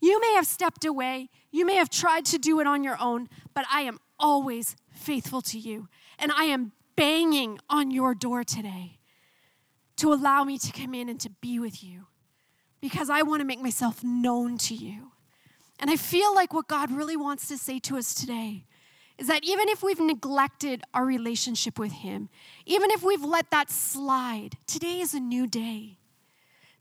You 0.00 0.20
may 0.20 0.34
have 0.34 0.46
stepped 0.46 0.84
away. 0.84 1.28
You 1.50 1.66
may 1.66 1.74
have 1.74 1.90
tried 1.90 2.24
to 2.26 2.38
do 2.38 2.60
it 2.60 2.68
on 2.68 2.84
your 2.84 2.96
own, 3.00 3.28
but 3.52 3.64
I 3.72 3.80
am 3.80 3.98
always 4.20 4.76
faithful 4.92 5.42
to 5.42 5.58
you. 5.58 5.88
And 6.20 6.30
I 6.30 6.44
am 6.44 6.70
banging 6.94 7.58
on 7.68 7.90
your 7.90 8.14
door 8.14 8.44
today 8.44 9.00
to 9.96 10.12
allow 10.12 10.44
me 10.44 10.56
to 10.58 10.70
come 10.70 10.94
in 10.94 11.08
and 11.08 11.18
to 11.18 11.30
be 11.30 11.58
with 11.58 11.82
you 11.82 12.06
because 12.84 13.08
I 13.08 13.22
want 13.22 13.40
to 13.40 13.46
make 13.46 13.62
myself 13.62 14.04
known 14.04 14.58
to 14.58 14.74
you. 14.74 15.10
And 15.80 15.90
I 15.90 15.96
feel 15.96 16.34
like 16.34 16.52
what 16.52 16.68
God 16.68 16.90
really 16.90 17.16
wants 17.16 17.48
to 17.48 17.56
say 17.56 17.78
to 17.78 17.96
us 17.96 18.12
today 18.12 18.66
is 19.16 19.26
that 19.26 19.42
even 19.42 19.70
if 19.70 19.82
we've 19.82 20.00
neglected 20.00 20.82
our 20.92 21.06
relationship 21.06 21.78
with 21.78 21.92
Him, 21.92 22.28
even 22.66 22.90
if 22.90 23.02
we've 23.02 23.24
let 23.24 23.50
that 23.52 23.70
slide, 23.70 24.58
today 24.66 25.00
is 25.00 25.14
a 25.14 25.18
new 25.18 25.46
day. 25.46 25.96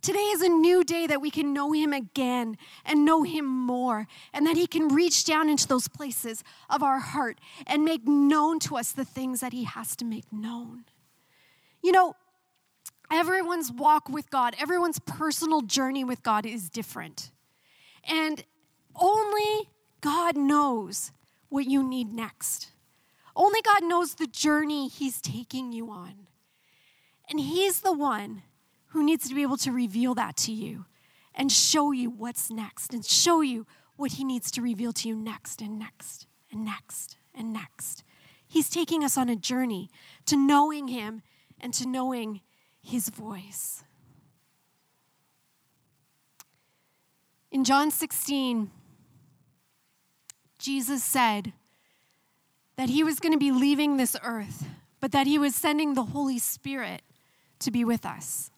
Today 0.02 0.20
is 0.20 0.42
a 0.42 0.50
new 0.50 0.84
day 0.84 1.08
that 1.08 1.22
we 1.22 1.32
can 1.32 1.54
know 1.54 1.72
Him 1.72 1.94
again 1.94 2.58
and 2.84 3.06
know 3.06 3.24
Him 3.24 3.46
more, 3.46 4.06
and 4.34 4.46
that 4.46 4.58
He 4.58 4.68
can 4.68 4.90
reach 4.90 5.24
down 5.24 5.48
into 5.48 5.70
those 5.70 5.88
places 5.88 6.44
of 6.70 6.84
our 6.84 7.00
heart 7.00 7.40
and 7.66 7.86
make 7.86 8.06
known 8.06 8.60
to 8.60 8.76
us 8.76 8.92
the 8.92 9.06
things 9.06 9.40
that 9.40 9.54
He 9.54 9.64
has 9.64 9.96
to 9.96 10.04
make 10.04 10.26
known. 10.34 10.84
You 11.82 11.94
know, 11.94 12.18
everyone's 13.14 13.72
walk 13.72 14.10
with 14.10 14.30
God, 14.30 14.56
everyone's 14.60 15.00
personal 15.00 15.62
journey 15.62 16.04
with 16.04 16.24
God 16.24 16.46
is 16.46 16.70
different. 16.70 17.32
And 18.10 18.44
only 18.96 19.70
God 20.02 20.36
knows 20.36 21.12
what 21.50 21.66
you 21.66 21.84
need 21.88 22.12
next. 22.12 22.72
Only 23.36 23.62
God 23.62 23.84
knows 23.84 24.16
the 24.16 24.28
journey 24.28 24.88
He's 24.88 25.22
taking 25.22 25.72
you 25.72 25.90
on. 25.90 26.28
And 27.30 27.40
He's 27.40 27.82
the 27.82 27.94
one 27.94 28.42
who 28.88 29.04
needs 29.04 29.28
to 29.30 29.36
be 29.36 29.44
able 29.44 29.58
to 29.58 29.72
reveal 29.72 30.14
that 30.16 30.36
to 30.38 30.52
you 30.52 30.86
and 31.34 31.52
show 31.52 31.92
you 31.92 32.10
what's 32.10 32.52
next 32.52 32.94
and 32.94 33.06
show 33.06 33.42
you 33.42 33.66
what 33.96 34.14
He 34.14 34.24
needs 34.24 34.52
to 34.52 34.62
reveal 34.62 34.94
to 34.94 35.08
you 35.08 35.16
next 35.16 35.62
and 35.62 35.80
next 35.80 36.28
and 36.52 36.66
next 36.66 37.18
and 37.34 37.54
next. 37.54 38.04
He's 38.46 38.70
taking 38.70 39.04
us 39.04 39.18
on 39.18 39.30
a 39.30 39.36
journey 39.36 39.90
to 40.26 40.36
knowing 40.36 40.90
Him 40.90 41.22
and 41.60 41.74
to 41.76 41.88
knowing 41.88 42.42
His 42.84 43.10
voice. 43.10 43.84
In 47.52 47.64
John 47.64 47.90
16, 47.92 48.70
Jesus 50.60 51.04
said 51.04 51.54
that 52.76 52.90
he 52.90 53.04
was 53.04 53.20
going 53.20 53.32
to 53.34 53.40
be 53.40 53.52
leaving 53.52 53.98
this 53.98 54.16
earth, 54.24 54.66
but 55.00 55.12
that 55.12 55.28
he 55.28 55.38
was 55.38 55.56
sending 55.56 55.94
the 55.94 56.04
Holy 56.04 56.40
Spirit 56.40 57.02
to 57.60 57.72
be 57.72 57.86
with 57.86 58.06
us. 58.06 58.50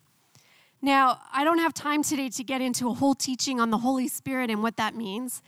Now, 0.82 1.20
I 1.34 1.44
don't 1.44 1.60
have 1.60 1.74
time 1.74 2.04
today 2.04 2.30
to 2.30 2.44
get 2.44 2.62
into 2.62 2.90
a 2.90 2.94
whole 2.94 3.16
teaching 3.16 3.60
on 3.60 3.72
the 3.72 3.80
Holy 3.80 4.08
Spirit 4.08 4.50
and 4.50 4.62
what 4.62 4.78
that 4.78 4.96
means. 4.96 5.42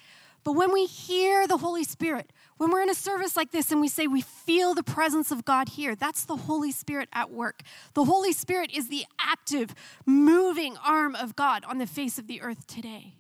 But 0.43 0.53
when 0.53 0.71
we 0.71 0.85
hear 0.85 1.47
the 1.47 1.57
Holy 1.57 1.83
Spirit, 1.83 2.31
when 2.57 2.71
we're 2.71 2.81
in 2.81 2.89
a 2.89 2.95
service 2.95 3.37
like 3.37 3.51
this 3.51 3.71
and 3.71 3.79
we 3.79 3.87
say 3.87 4.07
we 4.07 4.21
feel 4.21 4.73
the 4.73 4.83
presence 4.83 5.31
of 5.31 5.45
God 5.45 5.69
here, 5.69 5.95
that's 5.95 6.25
the 6.25 6.35
Holy 6.35 6.71
Spirit 6.71 7.09
at 7.13 7.31
work. 7.31 7.61
The 7.93 8.05
Holy 8.05 8.33
Spirit 8.33 8.71
is 8.75 8.89
the 8.89 9.05
active, 9.19 9.75
moving 10.05 10.75
arm 10.77 11.15
of 11.15 11.35
God 11.35 11.63
on 11.65 11.77
the 11.77 11.87
face 11.87 12.17
of 12.17 12.27
the 12.27 12.41
earth 12.41 12.65
today. 12.67 13.13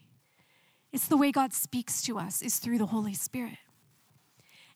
It's 0.91 1.07
the 1.07 1.17
way 1.17 1.31
God 1.31 1.53
speaks 1.53 2.01
to 2.03 2.17
us, 2.17 2.41
is 2.41 2.57
through 2.57 2.79
the 2.79 2.87
Holy 2.87 3.13
Spirit. 3.13 3.57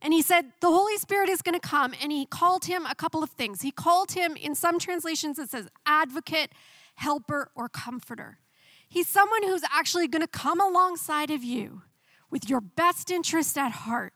And 0.02 0.14
he 0.14 0.22
said, 0.22 0.52
The 0.62 0.68
Holy 0.68 0.98
Spirit 0.98 1.30
is 1.30 1.42
going 1.42 1.60
to 1.60 1.68
come. 1.68 1.94
And 2.02 2.12
he 2.12 2.26
called 2.26 2.66
him 2.66 2.86
a 2.86 2.96
couple 2.96 3.24
of 3.24 3.30
things. 3.32 3.62
He 3.62 3.72
called 3.72 4.12
him, 4.12 4.36
in 4.36 4.56
some 4.56 4.80
translations, 4.80 5.40
it 5.40 5.50
says 5.50 5.68
advocate, 5.86 6.52
helper, 6.96 7.50
or 7.56 7.70
comforter. 7.70 8.40
He's 8.88 9.08
someone 9.08 9.44
who's 9.44 9.64
actually 9.74 10.08
going 10.08 10.22
to 10.22 10.28
come 10.28 10.60
alongside 10.60 11.32
of 11.32 11.44
you 11.44 11.84
with 12.30 12.50
your 12.50 12.62
best 12.62 13.10
interest 13.10 13.58
at 13.58 13.72
heart 13.72 14.14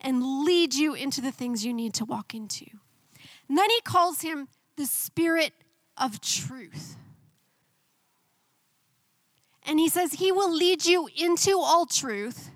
and 0.00 0.44
lead 0.44 0.74
you 0.74 0.94
into 0.94 1.20
the 1.20 1.32
things 1.32 1.64
you 1.64 1.72
need 1.72 1.94
to 1.94 2.04
walk 2.04 2.34
into. 2.34 2.66
And 3.48 3.58
then 3.58 3.68
he 3.70 3.80
calls 3.82 4.22
him 4.22 4.48
the 4.76 4.86
Spirit 4.86 5.52
of 5.96 6.20
truth. 6.20 6.96
And 9.64 9.78
he 9.78 9.88
says 9.88 10.14
he 10.14 10.32
will 10.32 10.52
lead 10.52 10.86
you 10.86 11.08
into 11.16 11.58
all 11.58 11.86
truth 11.86 12.50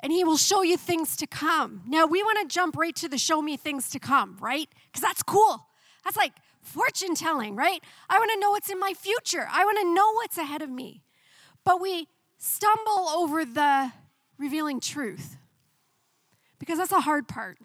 and 0.00 0.12
he 0.12 0.22
will 0.24 0.36
show 0.36 0.62
you 0.62 0.76
things 0.76 1.16
to 1.16 1.26
come. 1.26 1.82
Now, 1.86 2.06
we 2.06 2.22
want 2.22 2.38
to 2.48 2.54
jump 2.54 2.76
right 2.76 2.94
to 2.96 3.08
the 3.08 3.18
show 3.18 3.40
me 3.40 3.56
things 3.56 3.88
to 3.90 3.98
come, 3.98 4.36
right? 4.40 4.68
Because 4.86 5.02
that's 5.02 5.22
cool. 5.22 5.66
That's 6.04 6.16
like 6.16 6.32
fortune 6.60 7.14
telling, 7.14 7.56
right? 7.56 7.82
I 8.08 8.18
want 8.18 8.30
to 8.32 8.38
know 8.38 8.50
what's 8.50 8.70
in 8.70 8.78
my 8.78 8.92
future, 8.94 9.48
I 9.50 9.64
want 9.64 9.78
to 9.78 9.94
know 9.94 10.12
what's 10.12 10.38
ahead 10.38 10.62
of 10.62 10.70
me. 10.70 11.02
But 11.64 11.80
we 11.80 12.08
stumble 12.38 13.08
over 13.08 13.44
the 13.44 13.92
revealing 14.38 14.80
truth. 14.80 15.36
Because 16.58 16.78
that's 16.78 16.92
a 16.92 17.00
hard 17.00 17.28
part. 17.28 17.58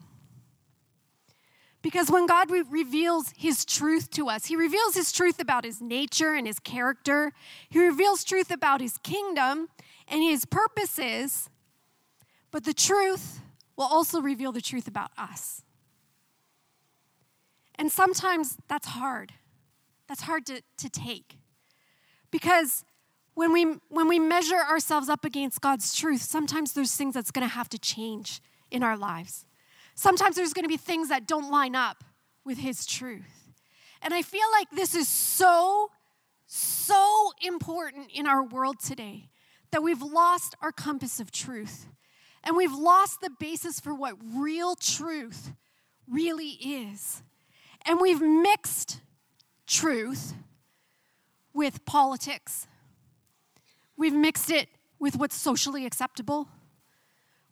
Because 1.82 2.10
when 2.10 2.26
God 2.26 2.50
re- 2.50 2.62
reveals 2.70 3.32
his 3.36 3.64
truth 3.64 4.10
to 4.12 4.28
us, 4.28 4.46
he 4.46 4.56
reveals 4.56 4.94
his 4.94 5.10
truth 5.10 5.40
about 5.40 5.64
his 5.64 5.80
nature 5.80 6.32
and 6.32 6.46
his 6.46 6.60
character. 6.60 7.32
He 7.68 7.80
reveals 7.80 8.22
truth 8.22 8.50
about 8.52 8.80
his 8.80 8.98
kingdom 8.98 9.68
and 10.06 10.22
his 10.22 10.44
purposes. 10.44 11.50
But 12.52 12.64
the 12.64 12.72
truth 12.72 13.40
will 13.76 13.86
also 13.86 14.20
reveal 14.20 14.52
the 14.52 14.60
truth 14.60 14.86
about 14.86 15.10
us. 15.18 15.64
And 17.74 17.90
sometimes 17.90 18.58
that's 18.68 18.86
hard. 18.88 19.32
That's 20.06 20.22
hard 20.22 20.46
to, 20.46 20.62
to 20.76 20.88
take. 20.88 21.38
Because 22.30 22.84
when 23.34 23.52
we 23.52 23.64
when 23.88 24.08
we 24.08 24.18
measure 24.18 24.58
ourselves 24.58 25.08
up 25.08 25.24
against 25.24 25.60
God's 25.60 25.96
truth, 25.96 26.20
sometimes 26.20 26.74
there's 26.74 26.94
things 26.94 27.14
that's 27.14 27.30
going 27.30 27.46
to 27.48 27.54
have 27.54 27.68
to 27.70 27.78
change 27.78 28.40
in 28.72 28.82
our 28.82 28.96
lives. 28.96 29.46
Sometimes 29.94 30.36
there's 30.36 30.52
going 30.52 30.64
to 30.64 30.68
be 30.68 30.76
things 30.76 31.08
that 31.08 31.26
don't 31.26 31.50
line 31.50 31.74
up 31.74 32.02
with 32.44 32.58
his 32.58 32.86
truth. 32.86 33.52
And 34.00 34.12
I 34.12 34.22
feel 34.22 34.50
like 34.52 34.70
this 34.70 34.94
is 34.94 35.08
so 35.08 35.90
so 36.54 37.32
important 37.40 38.10
in 38.12 38.26
our 38.26 38.42
world 38.42 38.78
today 38.78 39.30
that 39.70 39.82
we've 39.82 40.02
lost 40.02 40.54
our 40.60 40.72
compass 40.72 41.18
of 41.18 41.30
truth. 41.30 41.86
And 42.44 42.56
we've 42.56 42.74
lost 42.74 43.20
the 43.22 43.30
basis 43.30 43.80
for 43.80 43.94
what 43.94 44.16
real 44.34 44.74
truth 44.74 45.52
really 46.06 46.58
is. 46.60 47.22
And 47.86 48.00
we've 48.00 48.20
mixed 48.20 49.00
truth 49.66 50.34
with 51.54 51.84
politics 51.86 52.66
We've 53.96 54.14
mixed 54.14 54.50
it 54.50 54.68
with 54.98 55.16
what's 55.16 55.36
socially 55.36 55.86
acceptable. 55.86 56.48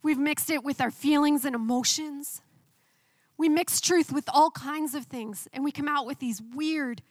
We've 0.02 0.18
mixed 0.18 0.50
it 0.50 0.64
with 0.64 0.80
our 0.80 0.90
feelings 0.90 1.44
and 1.44 1.54
emotions. 1.54 2.42
We 3.36 3.48
mix 3.48 3.80
truth 3.80 4.12
with 4.12 4.28
all 4.32 4.50
kinds 4.50 4.94
of 4.94 5.06
things, 5.06 5.48
and 5.52 5.64
we 5.64 5.72
come 5.72 5.88
out 5.88 6.06
with 6.06 6.18
these 6.18 6.42
weird 6.54 7.02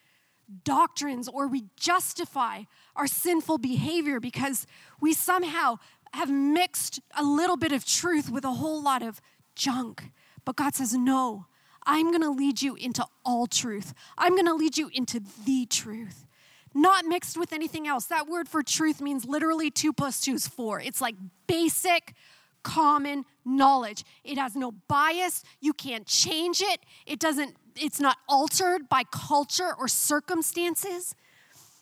doctrines, 0.64 1.28
or 1.28 1.48
we 1.48 1.66
justify 1.76 2.64
our 2.96 3.08
sinful 3.08 3.60
behavior 3.60 4.20
because 4.20 4.66
we 5.00 5.14
somehow 5.14 5.78
have 6.14 6.30
mixed 6.30 7.00
a 7.18 7.24
little 7.24 7.58
bit 7.58 7.72
of 7.72 7.86
truth 7.86 8.30
with 8.30 8.44
a 8.44 8.54
whole 8.54 8.82
lot 8.82 9.04
of 9.04 9.22
junk. 9.56 10.12
But 10.46 10.56
God 10.56 10.76
says, 10.76 10.94
No, 10.94 11.46
I'm 11.86 12.12
gonna 12.12 12.32
lead 12.32 12.62
you 12.62 12.76
into 12.76 13.06
all 13.24 13.46
truth. 13.46 13.94
I'm 14.18 14.36
gonna 14.36 14.56
lead 14.56 14.78
you 14.78 14.90
into 14.94 15.22
the 15.46 15.66
truth 15.68 16.26
not 16.74 17.06
mixed 17.06 17.38
with 17.38 17.54
anything 17.54 17.88
else. 17.88 18.06
That 18.06 18.28
word 18.28 18.48
for 18.48 18.62
truth 18.64 19.02
means 19.02 19.26
literally 19.26 19.72
two 19.72 19.94
plus 19.94 20.22
two 20.22 20.34
is 20.34 20.48
four. 20.48 20.80
It's 20.80 21.02
like 21.02 21.16
basic, 21.48 22.14
common 22.64 23.26
knowledge. 23.46 24.04
It 24.24 24.38
has 24.38 24.56
no 24.56 24.72
bias. 24.88 25.44
You 25.60 25.74
can't 25.74 26.06
change 26.06 26.62
it. 26.62 26.82
It 27.06 27.20
doesn't, 27.20 27.56
it's 27.76 28.00
not 28.00 28.18
altered 28.28 28.90
by 28.90 29.04
culture 29.12 29.74
or 29.78 29.88
circumstances. 29.88 31.16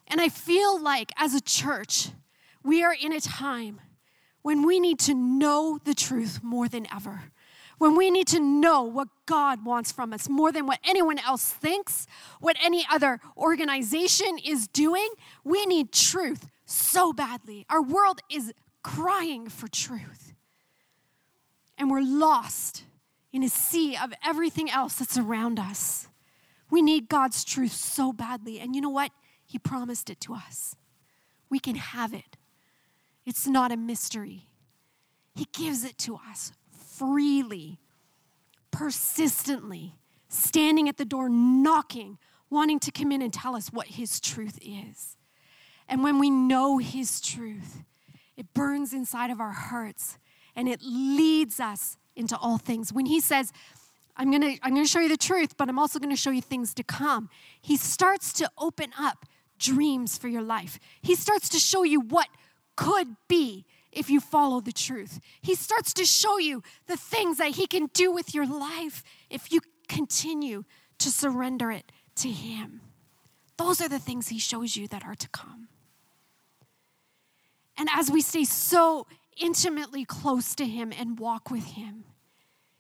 And 0.08 0.22
I 0.22 0.30
feel 0.30 0.82
like 0.82 1.12
as 1.18 1.34
a 1.34 1.42
church, 1.42 2.10
we 2.64 2.84
are 2.84 2.96
in 3.00 3.12
a 3.12 3.20
time 3.20 3.82
when 4.42 4.66
we 4.66 4.80
need 4.80 5.00
to 5.00 5.14
know 5.14 5.80
the 5.84 5.94
truth 5.94 6.40
more 6.42 6.68
than 6.68 6.88
ever 6.94 7.32
when 7.78 7.96
we 7.96 8.10
need 8.10 8.28
to 8.28 8.40
know 8.40 8.84
what 8.84 9.08
God 9.26 9.64
wants 9.64 9.92
from 9.92 10.14
us 10.14 10.28
more 10.28 10.52
than 10.52 10.66
what 10.66 10.80
anyone 10.84 11.20
else 11.20 11.52
thinks, 11.52 12.08
what 12.40 12.58
any 12.64 12.86
other 12.92 13.20
organization 13.38 14.40
is 14.44 14.68
doing, 14.68 15.10
we 15.44 15.66
need 15.66 15.92
truth 15.92 16.50
so 16.66 17.14
badly. 17.14 17.66
Our 17.70 17.82
world 17.82 18.20
is 18.30 18.54
crying 18.84 19.50
for 19.50 19.68
truth. 19.68 20.27
And 21.78 21.92
we're 21.92 22.02
lost 22.02 22.84
in 23.32 23.44
a 23.44 23.50
sea 23.50 23.96
of 23.96 24.14
everything 24.26 24.70
else 24.70 24.96
that's 24.96 25.18
around 25.18 25.60
us. 25.60 26.08
We 26.70 26.82
need 26.82 27.08
God's 27.08 27.44
truth 27.44 27.74
so 27.74 28.12
badly. 28.12 28.60
And 28.60 28.76
you 28.76 28.82
know 28.82 28.90
what? 28.90 29.12
He 29.46 29.60
promised 29.60 30.10
it 30.10 30.20
to 30.22 30.34
us. 30.34 30.76
We 31.50 31.60
can 31.60 31.76
have 31.76 32.14
it. 32.14 32.38
It's 33.26 33.48
not 33.48 33.72
a 33.72 33.78
mystery. 33.78 34.48
He 35.36 35.48
gives 35.54 35.84
it 35.84 35.98
to 36.00 36.20
us 36.30 36.52
freely, 36.98 37.80
persistently, 38.72 39.96
standing 40.30 40.90
at 40.90 40.98
the 40.98 41.06
door, 41.06 41.30
knocking, 41.30 42.18
wanting 42.50 42.80
to 42.80 42.92
come 42.92 43.12
in 43.12 43.22
and 43.22 43.32
tell 43.32 43.56
us 43.56 43.68
what 43.72 43.88
His 43.88 44.20
truth 44.20 44.60
is. 44.62 45.16
And 45.88 46.04
when 46.04 46.20
we 46.20 46.30
know 46.30 46.80
His 46.80 47.22
truth, 47.22 47.84
it 48.36 48.54
burns 48.54 48.94
inside 48.94 49.30
of 49.30 49.40
our 49.40 49.52
hearts 49.52 50.18
and 50.58 50.68
it 50.68 50.82
leads 50.84 51.62
us 51.62 51.96
into 52.16 52.36
all 52.36 52.58
things. 52.58 52.92
When 52.92 53.06
He 53.06 53.22
says, 53.22 53.54
I'm 54.18 54.32
gonna, 54.32 54.56
I'm 54.64 54.74
gonna 54.74 54.88
show 54.88 55.00
you 55.00 55.08
the 55.08 55.16
truth, 55.16 55.56
but 55.56 55.70
I'm 55.70 55.78
also 55.80 56.00
gonna 56.00 56.18
show 56.18 56.32
you 56.32 56.42
things 56.42 56.74
to 56.74 56.84
come, 56.84 57.30
He 57.62 57.78
starts 57.78 58.34
to 58.34 58.50
open 58.58 58.92
up 59.00 59.26
dreams 59.60 60.18
for 60.18 60.28
your 60.28 60.42
life. 60.42 60.80
He 61.02 61.16
starts 61.16 61.48
to 61.50 61.60
show 61.60 61.84
you 61.84 62.02
what 62.02 62.28
could 62.76 63.16
be 63.28 63.66
if 63.92 64.10
you 64.10 64.20
follow 64.20 64.60
the 64.60 64.72
truth. 64.72 65.20
He 65.42 65.56
starts 65.56 65.94
to 65.94 66.06
show 66.06 66.38
you 66.38 66.64
the 66.88 66.98
things 66.98 67.38
that 67.38 67.52
He 67.52 67.68
can 67.68 67.90
do 67.94 68.12
with 68.12 68.34
your 68.34 68.48
life 68.48 69.04
if 69.30 69.52
you 69.52 69.62
continue 69.88 70.66
to 70.98 71.12
surrender 71.12 71.72
it 71.72 71.92
to 72.18 72.30
Him. 72.30 72.82
Those 73.58 73.80
are 73.82 73.90
the 73.90 74.00
things 74.00 74.28
He 74.28 74.40
shows 74.40 74.76
you 74.76 74.88
that 74.88 75.04
are 75.06 75.16
to 75.16 75.30
come. 75.30 75.68
And 77.78 77.90
as 77.96 78.10
we 78.10 78.22
stay 78.22 78.44
so 78.44 79.06
intimately 79.42 80.06
close 80.06 80.56
to 80.56 80.66
Him 80.66 80.94
and 80.98 81.20
walk 81.20 81.50
with 81.52 81.66
Him, 81.66 82.06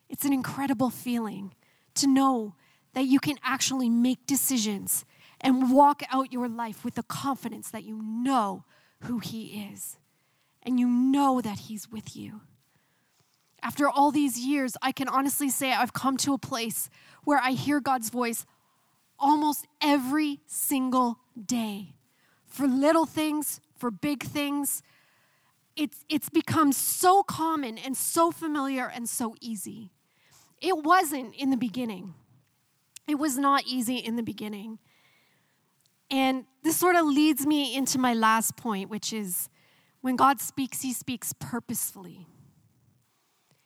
it's 0.10 0.26
an 0.26 0.34
incredible 0.34 0.89
feeling 0.89 1.54
to 1.96 2.08
know 2.08 2.56
that 2.93 3.06
you 3.06 3.20
can 3.20 3.38
actually 3.43 3.89
make 3.89 4.26
decisions 4.26 5.06
and 5.41 5.72
walk 5.72 6.02
out 6.12 6.34
your 6.34 6.48
life 6.48 6.84
with 6.84 6.96
the 6.96 7.04
confidence 7.04 7.70
that 7.72 7.84
you 7.84 8.02
know 8.02 8.63
who 9.02 9.20
He 9.20 9.70
is 9.72 9.98
and 10.63 10.80
you 10.80 10.88
know 10.88 11.41
that 11.41 11.60
He's 11.60 11.89
with 11.89 12.15
you. 12.15 12.41
After 13.62 13.89
all 13.89 14.12
these 14.12 14.39
years, 14.39 14.78
I 14.82 14.91
can 14.91 15.08
honestly 15.08 15.50
say 15.50 15.74
I've 15.74 15.93
come 15.93 16.17
to 16.17 16.34
a 16.34 16.38
place 16.38 16.89
where 17.24 17.39
I 17.39 17.52
hear 17.52 17.80
God's 17.80 18.10
voice 18.10 18.46
almost 19.20 19.67
every 19.82 20.41
single 20.46 21.20
day 21.43 21.96
for 22.46 22.67
little 22.67 23.06
things, 23.06 23.60
for 23.78 23.91
big 23.91 24.24
things. 24.24 24.82
It's, 25.78 26.04
it's 26.10 26.30
become 26.30 26.72
so 26.72 27.22
common 27.22 27.78
and 27.78 27.96
so 27.96 28.32
familiar 28.32 28.90
and 28.90 29.08
so 29.08 29.36
easy. 29.40 29.92
It 30.60 30.84
wasn't 30.84 31.36
in 31.36 31.52
the 31.52 31.58
beginning. 31.58 32.16
It 33.08 33.20
was 33.20 33.38
not 33.38 33.63
easy 33.68 33.98
in 33.98 34.16
the 34.16 34.24
beginning. 34.24 34.80
And 36.10 36.46
this 36.63 36.78
sort 36.78 36.96
of 36.96 37.06
leads 37.06 37.46
me 37.46 37.76
into 37.76 38.00
my 38.00 38.16
last 38.16 38.58
point, 38.58 38.90
which 38.90 39.13
is 39.13 39.50
when 40.02 40.16
God 40.16 40.40
speaks, 40.42 40.82
He 40.82 40.94
speaks 40.94 41.32
purposefully. 41.34 42.28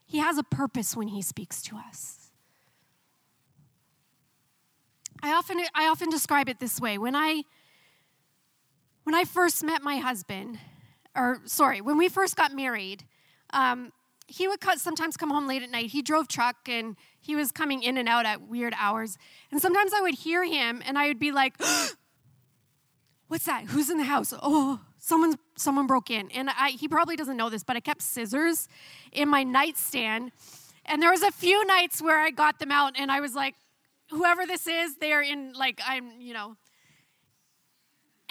He 0.05 0.17
has 0.17 0.37
a 0.37 0.43
purpose 0.43 0.95
when 0.95 1.07
He 1.07 1.21
speaks 1.21 1.61
to 1.63 1.77
us. 1.77 2.31
I 5.23 5.31
often, 5.31 5.61
I 5.73 5.87
often 5.87 6.09
describe 6.09 6.49
it 6.49 6.59
this 6.59 6.81
way 6.81 6.97
when 6.97 7.15
I, 7.15 7.43
when 9.03 9.15
I 9.15 9.23
first 9.23 9.63
met 9.63 9.81
my 9.81 9.97
husband, 9.97 10.57
or 11.15 11.41
sorry, 11.45 11.81
when 11.81 11.97
we 11.97 12.09
first 12.09 12.35
got 12.35 12.53
married, 12.53 13.03
um, 13.51 13.91
he 14.27 14.47
would 14.47 14.59
sometimes 14.77 15.17
come 15.17 15.29
home 15.29 15.47
late 15.47 15.61
at 15.61 15.69
night. 15.69 15.91
He 15.91 16.01
drove 16.01 16.27
truck 16.27 16.55
and 16.67 16.95
he 17.19 17.35
was 17.35 17.51
coming 17.51 17.83
in 17.83 17.97
and 17.97 18.07
out 18.07 18.25
at 18.25 18.41
weird 18.41 18.73
hours. 18.77 19.17
And 19.51 19.61
sometimes 19.61 19.91
I 19.93 20.01
would 20.01 20.15
hear 20.15 20.45
him 20.45 20.81
and 20.85 20.97
I 20.97 21.07
would 21.07 21.19
be 21.19 21.31
like, 21.31 21.55
What's 23.27 23.45
that? 23.45 23.65
Who's 23.67 23.89
in 23.89 23.97
the 23.97 24.03
house? 24.03 24.33
Oh, 24.41 24.81
someone 24.97 25.35
someone 25.55 25.87
broke 25.87 26.09
in. 26.09 26.29
And 26.31 26.49
I, 26.49 26.71
he 26.71 26.87
probably 26.87 27.15
doesn't 27.15 27.37
know 27.37 27.49
this, 27.49 27.63
but 27.63 27.75
I 27.75 27.79
kept 27.79 28.01
scissors 28.01 28.67
in 29.11 29.29
my 29.29 29.43
nightstand. 29.43 30.31
And 30.85 31.01
there 31.01 31.11
was 31.11 31.23
a 31.23 31.31
few 31.31 31.65
nights 31.65 32.01
where 32.01 32.19
I 32.19 32.31
got 32.31 32.59
them 32.59 32.71
out 32.71 32.93
and 32.97 33.11
I 33.11 33.21
was 33.21 33.33
like, 33.33 33.55
whoever 34.09 34.45
this 34.45 34.67
is, 34.67 34.95
they're 34.95 35.21
in 35.21 35.53
like 35.53 35.79
I'm, 35.85 36.19
you 36.19 36.33
know. 36.33 36.57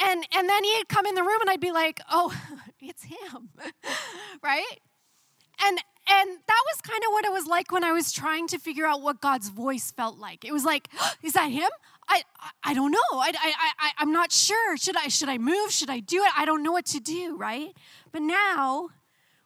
And 0.03 0.27
and 0.35 0.49
then 0.49 0.65
he'd 0.65 0.89
come 0.89 1.07
in 1.07 1.15
the 1.15 1.23
room 1.23 1.41
and 1.41 1.51
I'd 1.51 1.61
be 1.61 1.73
like, 1.73 2.01
"Oh, 2.11 2.35
it's 2.81 3.05
him." 3.05 3.51
right? 4.43 4.81
And 5.63 5.79
and 6.11 6.31
that 6.47 6.63
was 6.73 6.81
kind 6.83 7.03
of 7.07 7.13
what 7.13 7.25
it 7.25 7.33
was 7.33 7.47
like 7.47 7.71
when 7.71 7.85
I 7.85 7.93
was 7.93 8.13
trying 8.13 8.49
to 8.49 8.59
figure 8.59 8.87
out 8.87 9.03
what 9.03 9.21
God's 9.21 9.49
voice 9.49 9.91
felt 9.91 10.19
like. 10.19 10.45
It 10.45 10.53
was 10.53 10.65
like, 10.65 10.89
is 11.23 11.35
that 11.35 11.51
him? 11.51 11.69
I, 12.09 12.23
I, 12.41 12.51
I 12.71 12.75
don't 12.75 12.91
know. 12.91 12.99
I, 13.13 13.33
I, 13.39 13.55
I, 13.79 13.91
I'm 13.99 14.13
not 14.13 14.33
sure. 14.33 14.77
Should 14.77 14.97
I, 14.97 15.07
should 15.09 15.29
I 15.29 15.39
move? 15.39 15.71
Should 15.71 15.91
I 15.91 16.01
do 16.01 16.25
it? 16.25 16.33
I 16.37 16.45
don't 16.45 16.65
know 16.65 16.73
what 16.73 16.87
to 16.87 17.01
do, 17.01 17.37
right? 17.37 17.71
But 18.11 18.23
now, 18.23 18.89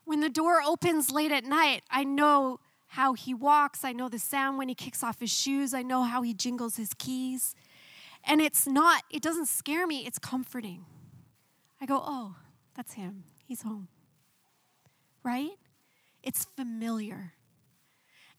when 0.05 0.21
the 0.21 0.31
door 0.31 0.63
opens 0.63 1.11
late 1.11 1.33
at 1.33 1.45
night, 1.45 1.83
I 1.91 2.05
know 2.05 2.61
how 2.89 3.13
he 3.13 3.35
walks. 3.35 3.85
I 3.85 3.93
know 3.93 4.09
the 4.09 4.19
sound 4.19 4.57
when 4.57 4.69
he 4.69 4.75
kicks 4.75 5.03
off 5.03 5.21
his 5.21 5.33
shoes. 5.33 5.75
I 5.75 5.83
know 5.83 6.05
how 6.05 6.23
he 6.23 6.33
jingles 6.33 6.77
his 6.77 6.95
keys. 6.95 7.55
And 8.27 8.41
it's 8.41 8.67
not, 8.67 9.03
it 9.11 9.23
doesn't 9.23 9.47
scare 9.47 9.87
me, 9.87 10.07
it's 10.07 10.19
comforting. 10.19 10.85
I 11.81 11.87
go, 11.87 12.03
oh, 12.03 12.37
that's 12.77 12.95
him. 12.95 13.25
He's 13.47 13.63
home. 13.63 13.89
Right? 15.23 15.51
It's 16.23 16.45
familiar. 16.57 17.35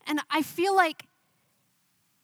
And 0.06 0.20
I 0.30 0.42
feel 0.42 0.74
like 0.74 1.06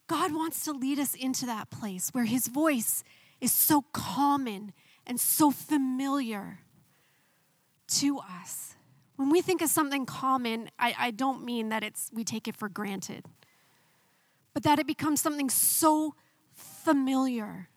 God 0.07 0.33
wants 0.33 0.63
to 0.65 0.73
lead 0.73 0.99
us 0.99 1.15
into 1.15 1.45
that 1.45 1.69
place 1.69 2.09
where 2.11 2.25
his 2.25 2.47
voice 2.47 3.03
is 3.39 3.51
so 3.51 3.83
common 3.93 4.73
and 5.05 5.19
so 5.19 5.51
familiar 5.51 6.59
to 7.87 8.19
us. 8.19 8.75
When 9.15 9.29
we 9.29 9.41
think 9.41 9.61
of 9.61 9.69
something 9.69 10.05
common, 10.05 10.69
I, 10.79 10.95
I 10.97 11.11
don't 11.11 11.43
mean 11.45 11.69
that 11.69 11.83
it's 11.83 12.09
we 12.13 12.23
take 12.23 12.47
it 12.47 12.55
for 12.55 12.67
granted, 12.67 13.25
but 14.53 14.63
that 14.63 14.79
it 14.79 14.87
becomes 14.87 15.21
something 15.21 15.49
so 15.49 16.15
familiar 16.83 17.69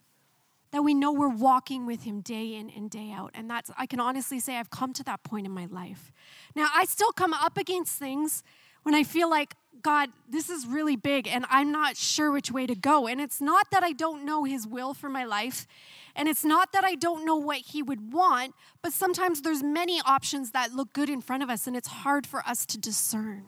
that 0.73 0.83
we 0.83 0.95
know 0.95 1.13
we're 1.13 1.29
walking 1.29 1.87
with 1.87 2.03
him 2.03 2.21
day 2.21 2.55
in 2.55 2.71
and 2.71 2.91
day 2.91 3.13
out. 3.13 3.31
And 3.35 3.49
that's, 3.49 3.71
I 3.79 3.87
can 3.87 4.01
honestly 4.01 4.41
say, 4.41 4.57
I've 4.57 4.71
come 4.71 4.93
to 4.95 5.05
that 5.05 5.23
point 5.23 5.47
in 5.47 5.53
my 5.53 5.67
life. 5.67 6.13
Now, 6.55 6.69
I 6.75 6.85
still 6.85 7.13
come 7.13 7.33
up 7.33 7.57
against 7.57 7.99
things 7.99 8.43
when 8.83 8.95
I 8.95 9.03
feel 9.03 9.31
like, 9.31 9.55
God, 9.83 10.11
this 10.29 10.51
is 10.51 10.67
really 10.67 10.97
big 10.97 11.29
and 11.29 11.45
I'm 11.49 11.71
not 11.71 11.97
sure 11.97 12.31
which 12.31 12.51
way 12.51 12.67
to 12.67 12.75
go. 12.75 13.07
And 13.07 13.21
it's 13.21 13.41
not 13.41 13.71
that 13.71 13.83
I 13.83 13.93
don't 13.93 14.25
know 14.25 14.45
his 14.45 14.67
will 14.67 14.95
for 14.95 15.09
my 15.09 15.25
life. 15.25 15.67
And 16.15 16.29
it's 16.29 16.45
not 16.45 16.73
that 16.73 16.85
I 16.85 16.95
don't 16.95 17.25
know 17.25 17.37
what 17.37 17.59
he 17.59 17.83
would 17.83 18.13
want, 18.13 18.55
but 18.83 18.93
sometimes 18.93 19.43
there's 19.43 19.63
many 19.63 20.01
options 20.05 20.51
that 20.53 20.73
look 20.73 20.93
good 20.93 21.09
in 21.09 21.21
front 21.21 21.43
of 21.43 21.51
us 21.51 21.67
and 21.67 21.77
it's 21.77 21.89
hard 21.89 22.27
for 22.27 22.41
us 22.47 22.67
to 22.67 22.79
discern. 22.79 23.47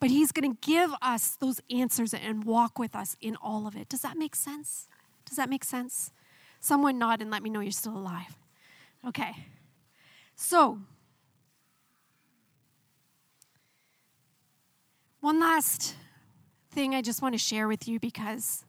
But 0.00 0.10
he's 0.10 0.30
going 0.32 0.54
to 0.54 0.58
give 0.60 0.92
us 1.02 1.36
those 1.36 1.60
answers 1.70 2.14
and 2.14 2.44
walk 2.44 2.78
with 2.78 2.94
us 2.94 3.16
in 3.20 3.36
all 3.36 3.66
of 3.66 3.76
it. 3.76 3.88
Does 3.88 4.02
that 4.02 4.16
make 4.16 4.36
sense? 4.36 4.88
Does 5.24 5.36
that 5.36 5.48
make 5.48 5.64
sense? 5.64 6.12
Someone 6.60 6.98
nod 6.98 7.20
and 7.20 7.30
let 7.30 7.42
me 7.42 7.50
know 7.50 7.60
you're 7.60 7.72
still 7.72 7.96
alive. 7.96 8.36
Okay. 9.06 9.32
So, 10.36 10.78
one 15.20 15.40
last 15.40 15.96
thing 16.70 16.94
I 16.94 17.02
just 17.02 17.22
want 17.22 17.34
to 17.34 17.38
share 17.38 17.66
with 17.66 17.88
you 17.88 17.98
because 17.98 18.64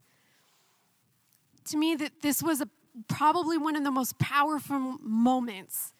to 1.66 1.76
me 1.76 1.94
that 1.94 2.22
this 2.22 2.42
was 2.42 2.60
a, 2.60 2.68
probably 3.08 3.56
one 3.56 3.76
of 3.76 3.84
the 3.84 3.90
most 3.90 4.18
powerful 4.18 4.96
moments 5.00 5.92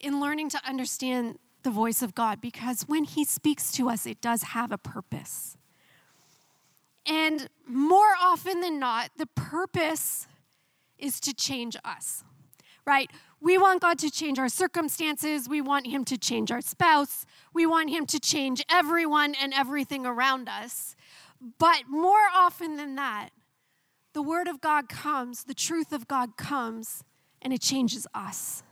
in 0.00 0.20
learning 0.20 0.48
to 0.50 0.60
understand 0.66 1.38
the 1.62 1.70
voice 1.70 2.02
of 2.02 2.14
God 2.14 2.40
because 2.40 2.82
when 2.82 3.04
he 3.04 3.24
speaks 3.24 3.72
to 3.72 3.88
us 3.88 4.06
it 4.06 4.20
does 4.20 4.42
have 4.42 4.72
a 4.72 4.78
purpose. 4.78 5.56
And 7.06 7.48
more 7.66 8.14
often 8.20 8.60
than 8.60 8.78
not, 8.78 9.10
the 9.16 9.26
purpose 9.26 10.26
is 10.98 11.18
to 11.20 11.34
change 11.34 11.76
us, 11.84 12.22
right? 12.86 13.10
We 13.40 13.58
want 13.58 13.80
God 13.80 13.98
to 13.98 14.10
change 14.10 14.38
our 14.38 14.48
circumstances. 14.48 15.48
We 15.48 15.60
want 15.60 15.88
Him 15.88 16.04
to 16.06 16.16
change 16.16 16.52
our 16.52 16.60
spouse. 16.60 17.26
We 17.52 17.66
want 17.66 17.90
Him 17.90 18.06
to 18.06 18.20
change 18.20 18.62
everyone 18.70 19.34
and 19.34 19.52
everything 19.52 20.06
around 20.06 20.48
us. 20.48 20.94
But 21.58 21.88
more 21.88 22.28
often 22.32 22.76
than 22.76 22.94
that, 22.94 23.30
the 24.12 24.22
Word 24.22 24.46
of 24.46 24.60
God 24.60 24.88
comes, 24.88 25.44
the 25.44 25.54
truth 25.54 25.92
of 25.92 26.06
God 26.06 26.36
comes, 26.36 27.02
and 27.40 27.52
it 27.52 27.60
changes 27.60 28.06
us 28.14 28.62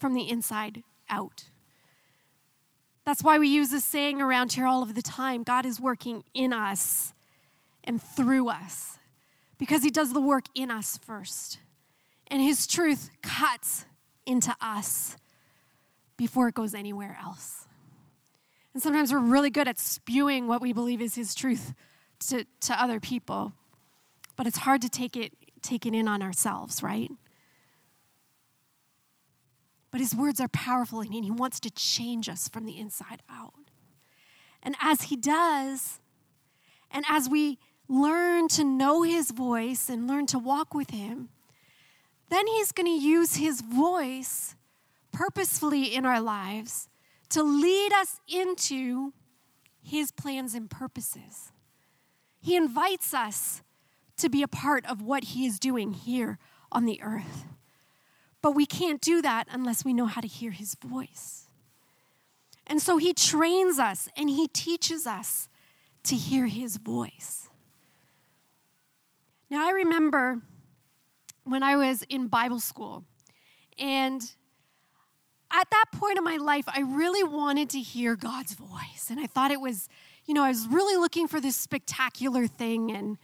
from 0.00 0.14
the 0.14 0.28
inside 0.28 0.82
out. 1.08 1.44
That's 3.08 3.22
why 3.22 3.38
we 3.38 3.48
use 3.48 3.70
this 3.70 3.86
saying 3.86 4.20
around 4.20 4.52
here 4.52 4.66
all 4.66 4.82
of 4.82 4.94
the 4.94 5.00
time 5.00 5.42
God 5.42 5.64
is 5.64 5.80
working 5.80 6.24
in 6.34 6.52
us 6.52 7.14
and 7.82 8.02
through 8.02 8.50
us 8.50 8.98
because 9.56 9.82
He 9.82 9.88
does 9.88 10.12
the 10.12 10.20
work 10.20 10.44
in 10.54 10.70
us 10.70 10.98
first. 10.98 11.58
And 12.26 12.42
his 12.42 12.66
truth 12.66 13.08
cuts 13.22 13.86
into 14.26 14.54
us 14.60 15.16
before 16.18 16.48
it 16.48 16.54
goes 16.54 16.74
anywhere 16.74 17.18
else. 17.24 17.66
And 18.74 18.82
sometimes 18.82 19.10
we're 19.10 19.20
really 19.20 19.48
good 19.48 19.68
at 19.68 19.78
spewing 19.78 20.46
what 20.46 20.60
we 20.60 20.74
believe 20.74 21.00
is 21.00 21.14
his 21.14 21.34
truth 21.34 21.72
to, 22.28 22.44
to 22.60 22.78
other 22.78 23.00
people, 23.00 23.54
but 24.36 24.46
it's 24.46 24.58
hard 24.58 24.82
to 24.82 24.90
take 24.90 25.16
it, 25.16 25.32
take 25.62 25.86
it 25.86 25.94
in 25.94 26.08
on 26.08 26.20
ourselves, 26.20 26.82
right? 26.82 27.10
But 29.90 30.00
his 30.00 30.14
words 30.14 30.40
are 30.40 30.48
powerful 30.48 31.00
and 31.00 31.12
he 31.12 31.30
wants 31.30 31.60
to 31.60 31.70
change 31.70 32.28
us 32.28 32.48
from 32.48 32.66
the 32.66 32.78
inside 32.78 33.22
out. 33.30 33.54
And 34.62 34.76
as 34.80 35.02
he 35.02 35.16
does, 35.16 36.00
and 36.90 37.04
as 37.08 37.28
we 37.28 37.58
learn 37.88 38.48
to 38.48 38.64
know 38.64 39.02
his 39.02 39.30
voice 39.30 39.88
and 39.88 40.06
learn 40.06 40.26
to 40.26 40.38
walk 40.38 40.74
with 40.74 40.90
him, 40.90 41.30
then 42.30 42.46
He's 42.46 42.72
going 42.72 42.86
to 42.86 43.04
use 43.04 43.36
His 43.36 43.60
voice 43.60 44.54
purposefully 45.12 45.94
in 45.94 46.04
our 46.04 46.20
lives 46.20 46.88
to 47.30 47.42
lead 47.42 47.92
us 47.92 48.20
into 48.28 49.12
His 49.82 50.12
plans 50.12 50.54
and 50.54 50.70
purposes. 50.70 51.52
He 52.40 52.56
invites 52.56 53.14
us 53.14 53.62
to 54.18 54.28
be 54.28 54.42
a 54.42 54.48
part 54.48 54.84
of 54.86 55.02
what 55.02 55.24
He 55.24 55.46
is 55.46 55.58
doing 55.58 55.92
here 55.92 56.38
on 56.70 56.84
the 56.84 57.00
earth. 57.02 57.44
But 58.40 58.52
we 58.52 58.66
can't 58.66 59.00
do 59.00 59.20
that 59.22 59.48
unless 59.50 59.84
we 59.84 59.92
know 59.92 60.06
how 60.06 60.20
to 60.20 60.28
hear 60.28 60.50
His 60.50 60.74
voice. 60.74 61.48
And 62.66 62.80
so 62.80 62.98
He 62.98 63.12
trains 63.12 63.78
us 63.78 64.08
and 64.16 64.30
He 64.30 64.48
teaches 64.48 65.06
us 65.06 65.48
to 66.04 66.14
hear 66.14 66.46
His 66.46 66.76
voice. 66.76 67.48
Now, 69.50 69.66
I 69.66 69.70
remember 69.70 70.42
when 71.44 71.62
I 71.62 71.76
was 71.76 72.02
in 72.08 72.28
Bible 72.28 72.60
school. 72.60 73.04
And 73.78 74.22
at 75.50 75.70
that 75.70 75.84
point 75.92 76.18
in 76.18 76.24
my 76.24 76.36
life, 76.36 76.64
I 76.68 76.80
really 76.80 77.24
wanted 77.24 77.70
to 77.70 77.80
hear 77.80 78.16
God's 78.16 78.54
voice. 78.54 79.08
And 79.08 79.18
I 79.18 79.26
thought 79.26 79.50
it 79.50 79.60
was, 79.60 79.88
you 80.26 80.34
know, 80.34 80.44
I 80.44 80.48
was 80.48 80.66
really 80.68 80.96
looking 80.96 81.26
for 81.26 81.40
this 81.40 81.56
spectacular 81.56 82.46
thing. 82.46 82.92
And 82.92 83.16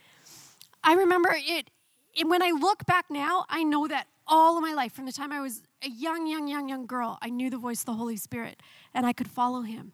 I 0.83 0.94
remember 0.94 1.35
it, 1.35 1.68
it 2.14 2.27
when 2.27 2.42
I 2.42 2.50
look 2.50 2.87
back 2.87 3.07
now, 3.11 3.44
I 3.48 3.62
know 3.62 3.87
that 3.88 4.07
all 4.26 4.56
of 4.56 4.62
my 4.62 4.72
life, 4.72 4.92
from 4.92 5.06
the 5.06 5.12
time 5.12 5.32
I 5.32 5.40
was 5.40 5.62
a 5.82 5.88
young, 5.88 6.26
young, 6.26 6.48
young, 6.48 6.68
young 6.68 6.87
girl, 6.87 7.18
I 7.20 7.30
knew 7.30 7.50
the 7.50 7.58
voice 7.58 7.80
of 7.80 7.87
the 7.87 7.94
Holy 7.94 8.16
Spirit 8.16 8.60
and 8.94 9.04
I 9.06 9.12
could 9.12 9.28
follow 9.28 9.62
him. 9.62 9.92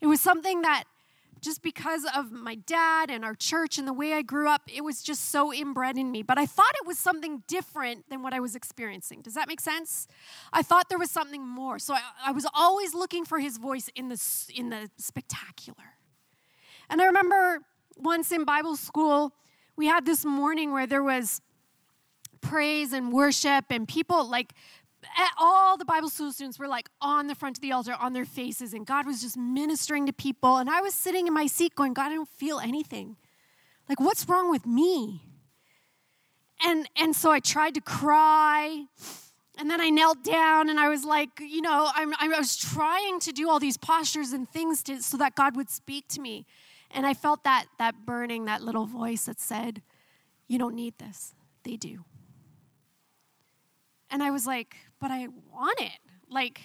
It 0.00 0.06
was 0.06 0.20
something 0.20 0.62
that 0.62 0.84
just 1.40 1.62
because 1.62 2.04
of 2.14 2.30
my 2.30 2.54
dad 2.54 3.10
and 3.10 3.24
our 3.24 3.34
church 3.34 3.78
and 3.78 3.88
the 3.88 3.92
way 3.92 4.12
I 4.12 4.22
grew 4.22 4.48
up, 4.48 4.62
it 4.72 4.82
was 4.82 5.02
just 5.02 5.30
so 5.30 5.52
inbred 5.52 5.96
in 5.96 6.10
me. 6.10 6.22
But 6.22 6.38
I 6.38 6.46
thought 6.46 6.72
it 6.80 6.86
was 6.86 6.98
something 6.98 7.42
different 7.46 8.10
than 8.10 8.22
what 8.22 8.34
I 8.34 8.40
was 8.40 8.54
experiencing. 8.54 9.22
Does 9.22 9.34
that 9.34 9.48
make 9.48 9.60
sense? 9.60 10.06
I 10.52 10.62
thought 10.62 10.88
there 10.88 10.98
was 10.98 11.10
something 11.10 11.46
more. 11.46 11.78
So 11.78 11.94
I, 11.94 12.00
I 12.26 12.32
was 12.32 12.46
always 12.54 12.94
looking 12.94 13.24
for 13.24 13.38
his 13.38 13.56
voice 13.56 13.88
in 13.94 14.08
the, 14.08 14.22
in 14.54 14.70
the 14.70 14.90
spectacular. 14.96 15.96
And 16.90 17.00
I 17.00 17.06
remember 17.06 17.60
once 17.96 18.32
in 18.32 18.44
Bible 18.44 18.76
school, 18.76 19.32
we 19.76 19.86
had 19.86 20.04
this 20.04 20.24
morning 20.24 20.72
where 20.72 20.86
there 20.86 21.02
was 21.02 21.40
praise 22.40 22.92
and 22.92 23.12
worship 23.12 23.66
and 23.70 23.86
people 23.86 24.28
like 24.28 24.52
eh, 25.04 25.28
all 25.38 25.76
the 25.76 25.84
Bible 25.84 26.08
school 26.08 26.32
students 26.32 26.58
were 26.58 26.68
like 26.68 26.88
on 27.00 27.26
the 27.26 27.34
front 27.34 27.58
of 27.58 27.62
the 27.62 27.72
altar 27.72 27.94
on 27.98 28.12
their 28.12 28.24
faces, 28.24 28.74
and 28.74 28.86
God 28.86 29.06
was 29.06 29.20
just 29.20 29.36
ministering 29.36 30.06
to 30.06 30.12
people. 30.12 30.56
And 30.56 30.68
I 30.68 30.80
was 30.80 30.94
sitting 30.94 31.26
in 31.26 31.34
my 31.34 31.46
seat 31.46 31.74
going, 31.74 31.94
God, 31.94 32.12
I 32.12 32.14
don't 32.14 32.28
feel 32.28 32.58
anything. 32.58 33.16
Like, 33.88 34.00
what's 34.00 34.28
wrong 34.28 34.50
with 34.50 34.66
me? 34.66 35.22
And, 36.62 36.88
and 36.96 37.16
so 37.16 37.30
I 37.30 37.40
tried 37.40 37.74
to 37.74 37.80
cry, 37.80 38.84
And 39.58 39.70
then 39.70 39.80
I 39.80 39.90
knelt 39.90 40.22
down 40.22 40.70
and 40.70 40.78
I 40.78 40.88
was 40.88 41.04
like, 41.04 41.40
you 41.40 41.60
know, 41.60 41.90
I'm, 41.94 42.14
I 42.18 42.28
was 42.28 42.56
trying 42.56 43.20
to 43.20 43.32
do 43.32 43.50
all 43.50 43.58
these 43.58 43.76
postures 43.76 44.32
and 44.32 44.48
things 44.48 44.82
to, 44.84 45.02
so 45.02 45.16
that 45.18 45.34
God 45.34 45.56
would 45.56 45.68
speak 45.68 46.08
to 46.08 46.20
me. 46.20 46.46
And 46.90 47.06
I 47.06 47.14
felt 47.14 47.44
that, 47.44 47.66
that 47.78 48.06
burning, 48.06 48.46
that 48.46 48.62
little 48.62 48.86
voice 48.86 49.26
that 49.26 49.40
said, 49.40 49.82
You 50.48 50.58
don't 50.58 50.74
need 50.74 50.98
this. 50.98 51.34
They 51.62 51.76
do. 51.76 52.04
And 54.10 54.22
I 54.22 54.30
was 54.30 54.46
like, 54.46 54.76
But 55.00 55.10
I 55.10 55.28
want 55.52 55.80
it. 55.80 55.98
Like, 56.28 56.60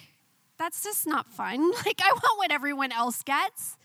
that's 0.58 0.82
just 0.82 1.06
not 1.06 1.32
fun. 1.32 1.72
Like, 1.86 2.00
I 2.02 2.10
want 2.12 2.38
what 2.38 2.52
everyone 2.52 2.92
else 2.92 3.22
gets. 3.22 3.76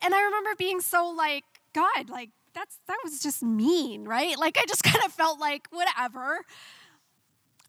And 0.00 0.14
I 0.14 0.22
remember 0.22 0.50
being 0.56 0.80
so 0.80 1.08
like, 1.08 1.44
God, 1.74 2.08
like, 2.08 2.30
that's 2.54 2.78
that 2.86 2.98
was 3.04 3.20
just 3.20 3.42
mean, 3.42 4.04
right? 4.04 4.38
Like 4.38 4.58
I 4.58 4.64
just 4.66 4.82
kind 4.90 5.04
of 5.04 5.12
felt 5.12 5.38
like 5.38 5.68
whatever. 5.70 6.40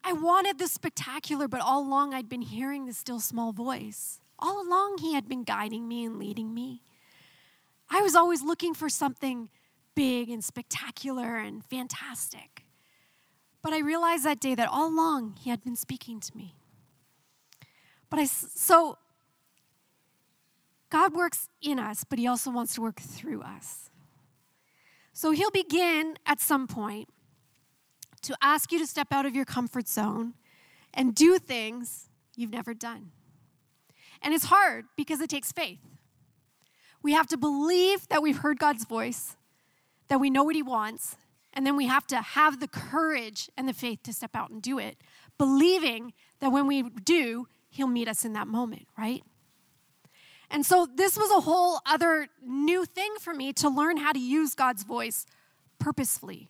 I 0.04 0.13
wanted 0.13 0.58
the 0.58 0.68
spectacular, 0.68 1.48
but 1.48 1.62
all 1.62 1.82
along 1.82 2.13
I'd 2.13 2.30
been 2.30 2.42
hearing 2.42 2.86
the 2.86 2.94
still 2.94 3.20
small 3.20 3.52
voice. 3.52 4.20
All 4.39 4.62
along 4.65 5.00
he 5.00 5.13
had 5.13 5.28
been 5.28 5.44
guiding 5.44 5.88
me 5.88 6.06
and 6.06 6.18
leading 6.18 6.54
me. 6.54 6.82
I 7.89 8.02
was 8.02 8.15
always 8.15 8.42
looking 8.42 8.74
for 8.74 8.88
something 8.88 9.50
big 9.96 10.30
and 10.30 10.44
spectacular 10.44 11.38
and 11.38 11.63
fantastic. 11.65 12.59
But 13.62 13.74
I 13.74 13.80
realized 13.80 14.24
that 14.24 14.39
day 14.39 14.56
that 14.56 14.69
all 14.69 14.88
along 14.88 15.38
he 15.41 15.50
had 15.50 15.63
been 15.63 15.76
speaking 15.76 16.19
to 16.19 16.38
me. 16.38 16.56
But 18.10 18.19
I 18.19 18.26
so 18.26 18.98
God 20.89 21.13
works 21.13 21.50
in 21.62 21.78
us, 21.78 22.04
but 22.04 22.17
he 22.17 22.28
also 22.28 22.50
wants 22.50 22.74
to 22.76 22.82
work 22.82 23.00
through 23.00 23.41
us. 23.41 23.89
So 25.13 25.32
he'll 25.32 25.52
begin 25.52 26.17
at 26.26 26.39
some 26.39 26.67
point 26.67 27.10
to 28.22 28.36
ask 28.41 28.72
you 28.72 28.80
to 28.80 28.88
step 28.88 29.08
out 29.12 29.26
of 29.26 29.36
your 29.36 29.45
comfort 29.45 29.88
zone 29.88 30.34
and 30.93 31.13
do 31.13 31.38
things 31.38 32.10
you've 32.36 32.52
never 32.52 32.74
done. 32.74 33.12
And 34.22 34.34
it's 34.34 34.45
hard 34.45 34.86
because 34.98 35.22
it 35.22 35.30
takes 35.30 35.52
faith. 35.52 35.80
We 37.02 37.13
have 37.13 37.28
to 37.28 37.38
believe 37.38 38.08
that 38.10 38.22
we've 38.22 38.38
heard 38.38 38.60
God's 38.60 38.86
voice, 38.86 39.38
that 40.10 40.19
we 40.19 40.30
know 40.30 40.43
what 40.43 40.56
He 40.56 40.63
wants, 40.63 41.15
and 41.54 41.66
then 41.66 41.76
we 41.76 41.88
have 41.88 42.06
to 42.08 42.18
have 42.18 42.60
the 42.60 42.68
courage 42.68 43.50
and 43.58 43.68
the 43.68 43.74
faith 43.74 44.04
to 44.04 44.14
step 44.14 44.36
out 44.36 44.50
and 44.50 44.62
do 44.62 44.80
it, 44.80 44.98
believing 45.38 46.14
that 46.40 46.52
when 46.52 46.68
we 46.68 46.84
do, 46.84 47.48
He'll 47.70 47.88
meet 47.88 48.08
us 48.08 48.26
in 48.26 48.34
that 48.34 48.48
moment, 48.48 48.88
right? 48.98 49.24
And 50.50 50.66
so 50.66 50.88
this 50.96 51.18
was 51.18 51.30
a 51.32 51.42
whole 51.42 51.80
other 51.86 52.28
new 52.44 52.86
thing 52.86 53.14
for 53.20 53.34
me 53.34 53.54
to 53.54 53.70
learn 53.70 53.98
how 53.98 54.12
to 54.12 54.20
use 54.20 54.56
God's 54.56 54.84
voice 54.84 55.26
purposefully. 55.78 56.50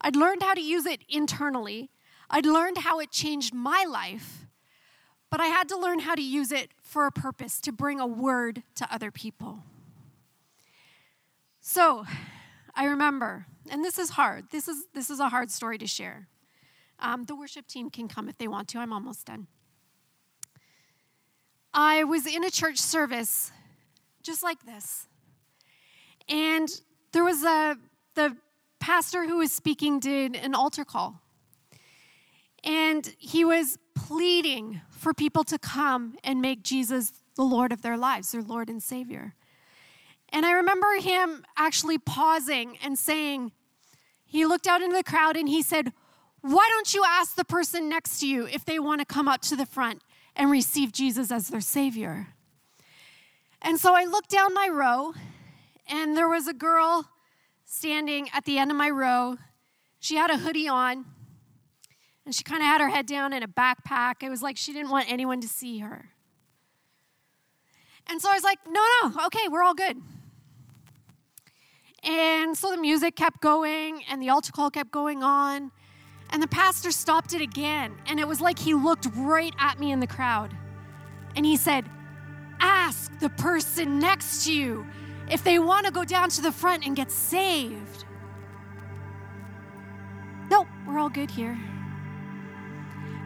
I'd 0.00 0.16
learned 0.16 0.42
how 0.42 0.54
to 0.54 0.60
use 0.60 0.86
it 0.86 1.00
internally, 1.08 1.90
I'd 2.30 2.46
learned 2.46 2.78
how 2.78 3.00
it 3.00 3.10
changed 3.10 3.54
my 3.54 3.84
life, 3.88 4.46
but 5.30 5.40
I 5.40 5.46
had 5.46 5.68
to 5.70 5.78
learn 5.78 6.00
how 6.00 6.14
to 6.14 6.22
use 6.22 6.52
it 6.52 6.70
for 6.82 7.06
a 7.06 7.12
purpose 7.12 7.60
to 7.62 7.72
bring 7.72 8.00
a 8.00 8.06
word 8.06 8.62
to 8.76 8.92
other 8.92 9.10
people. 9.10 9.60
So, 11.60 12.04
I 12.74 12.84
remember, 12.84 13.46
and 13.70 13.84
this 13.84 13.98
is 13.98 14.10
hard. 14.10 14.46
This 14.50 14.68
is 14.68 14.86
this 14.94 15.10
is 15.10 15.20
a 15.20 15.28
hard 15.28 15.50
story 15.50 15.78
to 15.78 15.86
share. 15.86 16.28
Um, 17.00 17.24
the 17.24 17.36
worship 17.36 17.66
team 17.66 17.90
can 17.90 18.08
come 18.08 18.28
if 18.28 18.38
they 18.38 18.48
want 18.48 18.68
to. 18.68 18.78
I'm 18.78 18.92
almost 18.92 19.26
done. 19.26 19.46
I 21.72 22.04
was 22.04 22.26
in 22.26 22.44
a 22.44 22.50
church 22.50 22.78
service 22.78 23.52
just 24.22 24.42
like 24.42 24.64
this. 24.66 25.06
And 26.28 26.68
there 27.12 27.24
was 27.24 27.44
a, 27.44 27.76
the 28.14 28.36
pastor 28.80 29.26
who 29.26 29.38
was 29.38 29.52
speaking 29.52 30.00
did 30.00 30.36
an 30.36 30.54
altar 30.54 30.84
call. 30.84 31.20
And 32.64 33.14
he 33.18 33.44
was 33.44 33.78
pleading 33.94 34.80
for 34.90 35.14
people 35.14 35.44
to 35.44 35.58
come 35.58 36.16
and 36.24 36.40
make 36.40 36.62
Jesus 36.62 37.12
the 37.36 37.44
Lord 37.44 37.72
of 37.72 37.82
their 37.82 37.96
lives, 37.96 38.32
their 38.32 38.42
Lord 38.42 38.68
and 38.68 38.82
Savior. 38.82 39.34
And 40.30 40.44
I 40.44 40.52
remember 40.52 40.94
him 41.00 41.44
actually 41.56 41.98
pausing 41.98 42.76
and 42.84 42.98
saying, 42.98 43.52
he 44.28 44.46
looked 44.46 44.68
out 44.68 44.80
into 44.80 44.96
the 44.96 45.02
crowd 45.02 45.36
and 45.36 45.48
he 45.48 45.62
said, 45.62 45.92
Why 46.42 46.68
don't 46.70 46.94
you 46.94 47.04
ask 47.04 47.34
the 47.34 47.44
person 47.44 47.88
next 47.88 48.20
to 48.20 48.28
you 48.28 48.46
if 48.46 48.64
they 48.64 48.78
want 48.78 49.00
to 49.00 49.04
come 49.04 49.26
up 49.26 49.42
to 49.42 49.56
the 49.56 49.66
front? 49.66 50.02
and 50.38 50.50
receive 50.50 50.92
Jesus 50.92 51.30
as 51.32 51.48
their 51.48 51.60
Savior. 51.60 52.28
And 53.60 53.78
so 53.78 53.94
I 53.94 54.04
looked 54.04 54.30
down 54.30 54.54
my 54.54 54.68
row, 54.68 55.12
and 55.88 56.16
there 56.16 56.28
was 56.28 56.46
a 56.46 56.54
girl 56.54 57.10
standing 57.64 58.28
at 58.32 58.44
the 58.44 58.56
end 58.56 58.70
of 58.70 58.76
my 58.76 58.88
row. 58.88 59.36
She 59.98 60.14
had 60.14 60.30
a 60.30 60.38
hoodie 60.38 60.68
on, 60.68 61.04
and 62.24 62.34
she 62.34 62.44
kind 62.44 62.62
of 62.62 62.66
had 62.66 62.80
her 62.80 62.88
head 62.88 63.06
down 63.06 63.32
in 63.32 63.42
a 63.42 63.48
backpack. 63.48 64.22
It 64.22 64.30
was 64.30 64.42
like 64.42 64.56
she 64.56 64.72
didn't 64.72 64.90
want 64.90 65.10
anyone 65.10 65.40
to 65.40 65.48
see 65.48 65.80
her. 65.80 66.10
And 68.06 68.22
so 68.22 68.30
I 68.30 68.34
was 68.34 68.44
like, 68.44 68.60
no, 68.66 68.80
no, 69.02 69.26
okay, 69.26 69.48
we're 69.50 69.62
all 69.62 69.74
good. 69.74 69.96
And 72.04 72.56
so 72.56 72.70
the 72.70 72.76
music 72.76 73.16
kept 73.16 73.40
going, 73.40 74.04
and 74.08 74.22
the 74.22 74.30
altar 74.30 74.52
call 74.52 74.70
kept 74.70 74.90
going 74.90 75.22
on. 75.22 75.70
And 76.30 76.42
the 76.42 76.48
pastor 76.48 76.90
stopped 76.90 77.32
it 77.34 77.40
again, 77.40 77.94
and 78.06 78.20
it 78.20 78.28
was 78.28 78.40
like 78.40 78.58
he 78.58 78.74
looked 78.74 79.06
right 79.16 79.54
at 79.58 79.80
me 79.80 79.92
in 79.92 80.00
the 80.00 80.06
crowd. 80.06 80.54
And 81.34 81.44
he 81.44 81.56
said, 81.56 81.88
Ask 82.60 83.18
the 83.18 83.30
person 83.30 83.98
next 83.98 84.44
to 84.44 84.52
you 84.52 84.86
if 85.30 85.44
they 85.44 85.58
want 85.58 85.86
to 85.86 85.92
go 85.92 86.04
down 86.04 86.28
to 86.30 86.42
the 86.42 86.52
front 86.52 86.86
and 86.86 86.96
get 86.96 87.10
saved. 87.10 88.04
Nope, 90.50 90.66
we're 90.86 90.98
all 90.98 91.10
good 91.10 91.30
here. 91.30 91.58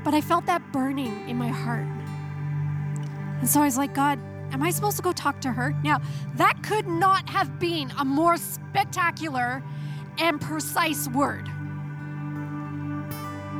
But 0.05 0.15
I 0.15 0.21
felt 0.21 0.47
that 0.47 0.73
burning 0.73 1.29
in 1.29 1.37
my 1.37 1.49
heart. 1.49 1.87
And 3.41 3.49
so 3.49 3.61
I 3.61 3.65
was 3.65 3.77
like, 3.77 3.95
God, 3.95 4.19
am 4.53 4.63
I 4.63 4.71
supposed 4.71 4.97
to 4.99 5.03
go 5.03 5.13
talk 5.13 5.41
to 5.43 5.53
her? 5.53 5.75
Now, 5.83 6.01
that 6.35 6.63
could 6.63 6.87
not 6.87 7.29
have 7.29 7.59
been 7.59 7.91
a 7.99 8.05
more 8.05 8.37
spectacular 8.37 9.63
and 10.19 10.41
precise 10.41 11.09
word. 11.09 11.47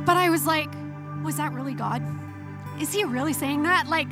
But 0.05 0.17
I 0.17 0.29
was 0.29 0.45
like, 0.45 0.69
was 1.23 1.37
that 1.37 1.53
really 1.53 1.73
God? 1.73 2.03
Is 2.79 2.93
he 2.93 3.03
really 3.03 3.33
saying 3.33 3.63
that? 3.63 3.87
Like, 3.87 4.07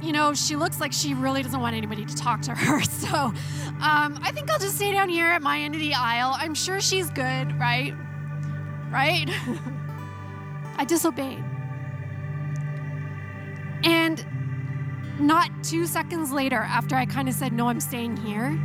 you 0.00 0.12
know, 0.12 0.34
she 0.34 0.56
looks 0.56 0.80
like 0.80 0.92
she 0.92 1.14
really 1.14 1.42
doesn't 1.42 1.60
want 1.60 1.76
anybody 1.76 2.04
to 2.04 2.16
talk 2.16 2.42
to 2.42 2.54
her. 2.54 2.82
So 3.02 3.16
um, 3.16 4.18
I 4.22 4.30
think 4.32 4.50
I'll 4.50 4.60
just 4.60 4.76
stay 4.76 4.92
down 4.92 5.08
here 5.08 5.26
at 5.26 5.42
my 5.42 5.60
end 5.60 5.74
of 5.74 5.80
the 5.80 5.92
aisle. 5.92 6.34
I'm 6.36 6.54
sure 6.54 6.80
she's 6.80 7.10
good, 7.10 7.58
right? 7.58 7.94
Right? 8.90 9.28
I 10.76 10.84
disobeyed. 10.84 11.44
And 13.84 14.24
not 15.22 15.50
two 15.62 15.86
seconds 15.86 16.32
later, 16.32 16.58
after 16.58 16.96
I 16.96 17.06
kind 17.06 17.28
of 17.28 17.34
said, 17.34 17.52
no, 17.52 17.68
I'm 17.68 17.80
staying 17.80 18.16
here, 18.18 18.58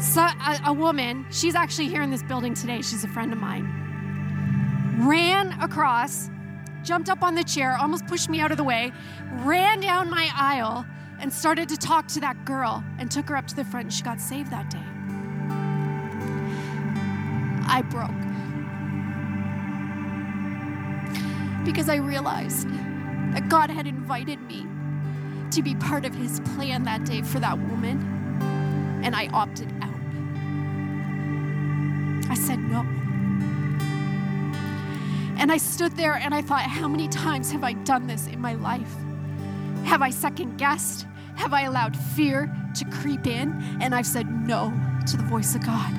so 0.00 0.20
a, 0.20 0.60
a 0.66 0.72
woman, 0.72 1.24
she's 1.30 1.54
actually 1.54 1.88
here 1.88 2.02
in 2.02 2.10
this 2.10 2.22
building 2.22 2.54
today. 2.54 2.82
She's 2.82 3.04
a 3.04 3.08
friend 3.08 3.32
of 3.32 3.38
mine 3.38 3.84
ran 4.98 5.52
across, 5.60 6.30
jumped 6.82 7.08
up 7.08 7.22
on 7.22 7.34
the 7.34 7.44
chair, 7.44 7.76
almost 7.76 8.06
pushed 8.06 8.28
me 8.28 8.40
out 8.40 8.50
of 8.50 8.56
the 8.56 8.64
way, 8.64 8.92
ran 9.40 9.80
down 9.80 10.08
my 10.08 10.30
aisle, 10.34 10.86
and 11.20 11.32
started 11.32 11.68
to 11.68 11.76
talk 11.76 12.06
to 12.08 12.20
that 12.20 12.44
girl 12.44 12.84
and 12.98 13.10
took 13.10 13.28
her 13.28 13.36
up 13.36 13.46
to 13.46 13.56
the 13.56 13.64
front, 13.64 13.86
and 13.86 13.92
she 13.92 14.02
got 14.02 14.20
saved 14.20 14.50
that 14.50 14.70
day. 14.70 14.78
I 17.66 17.82
broke. 17.82 18.10
Because 21.64 21.88
I 21.88 21.96
realized 21.96 22.68
that 23.32 23.48
God 23.48 23.70
had 23.70 23.86
invited 23.86 24.40
me 24.42 24.66
to 25.54 25.62
be 25.62 25.76
part 25.76 26.04
of 26.04 26.12
his 26.12 26.40
plan 26.40 26.82
that 26.82 27.04
day 27.04 27.22
for 27.22 27.38
that 27.38 27.56
woman, 27.56 29.00
and 29.04 29.14
I 29.14 29.28
opted 29.32 29.72
out. 29.80 29.94
I 32.28 32.34
said 32.34 32.58
no. 32.58 32.80
And 35.38 35.52
I 35.52 35.58
stood 35.58 35.92
there 35.96 36.14
and 36.14 36.34
I 36.34 36.42
thought, 36.42 36.62
how 36.62 36.88
many 36.88 37.06
times 37.06 37.52
have 37.52 37.62
I 37.62 37.74
done 37.74 38.08
this 38.08 38.26
in 38.26 38.40
my 38.40 38.54
life? 38.54 38.92
Have 39.84 40.02
I 40.02 40.10
second 40.10 40.56
guessed? 40.56 41.06
Have 41.36 41.52
I 41.52 41.62
allowed 41.62 41.96
fear 41.96 42.52
to 42.74 42.84
creep 42.86 43.28
in? 43.28 43.78
And 43.80 43.94
I've 43.94 44.06
said 44.06 44.28
no 44.28 44.72
to 45.06 45.16
the 45.16 45.22
voice 45.22 45.54
of 45.54 45.64
God. 45.64 45.92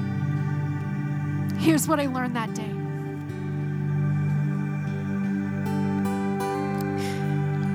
Here's 1.59 1.87
what 1.87 2.01
I 2.01 2.07
learned 2.07 2.35
that 2.35 2.53
day 2.53 2.71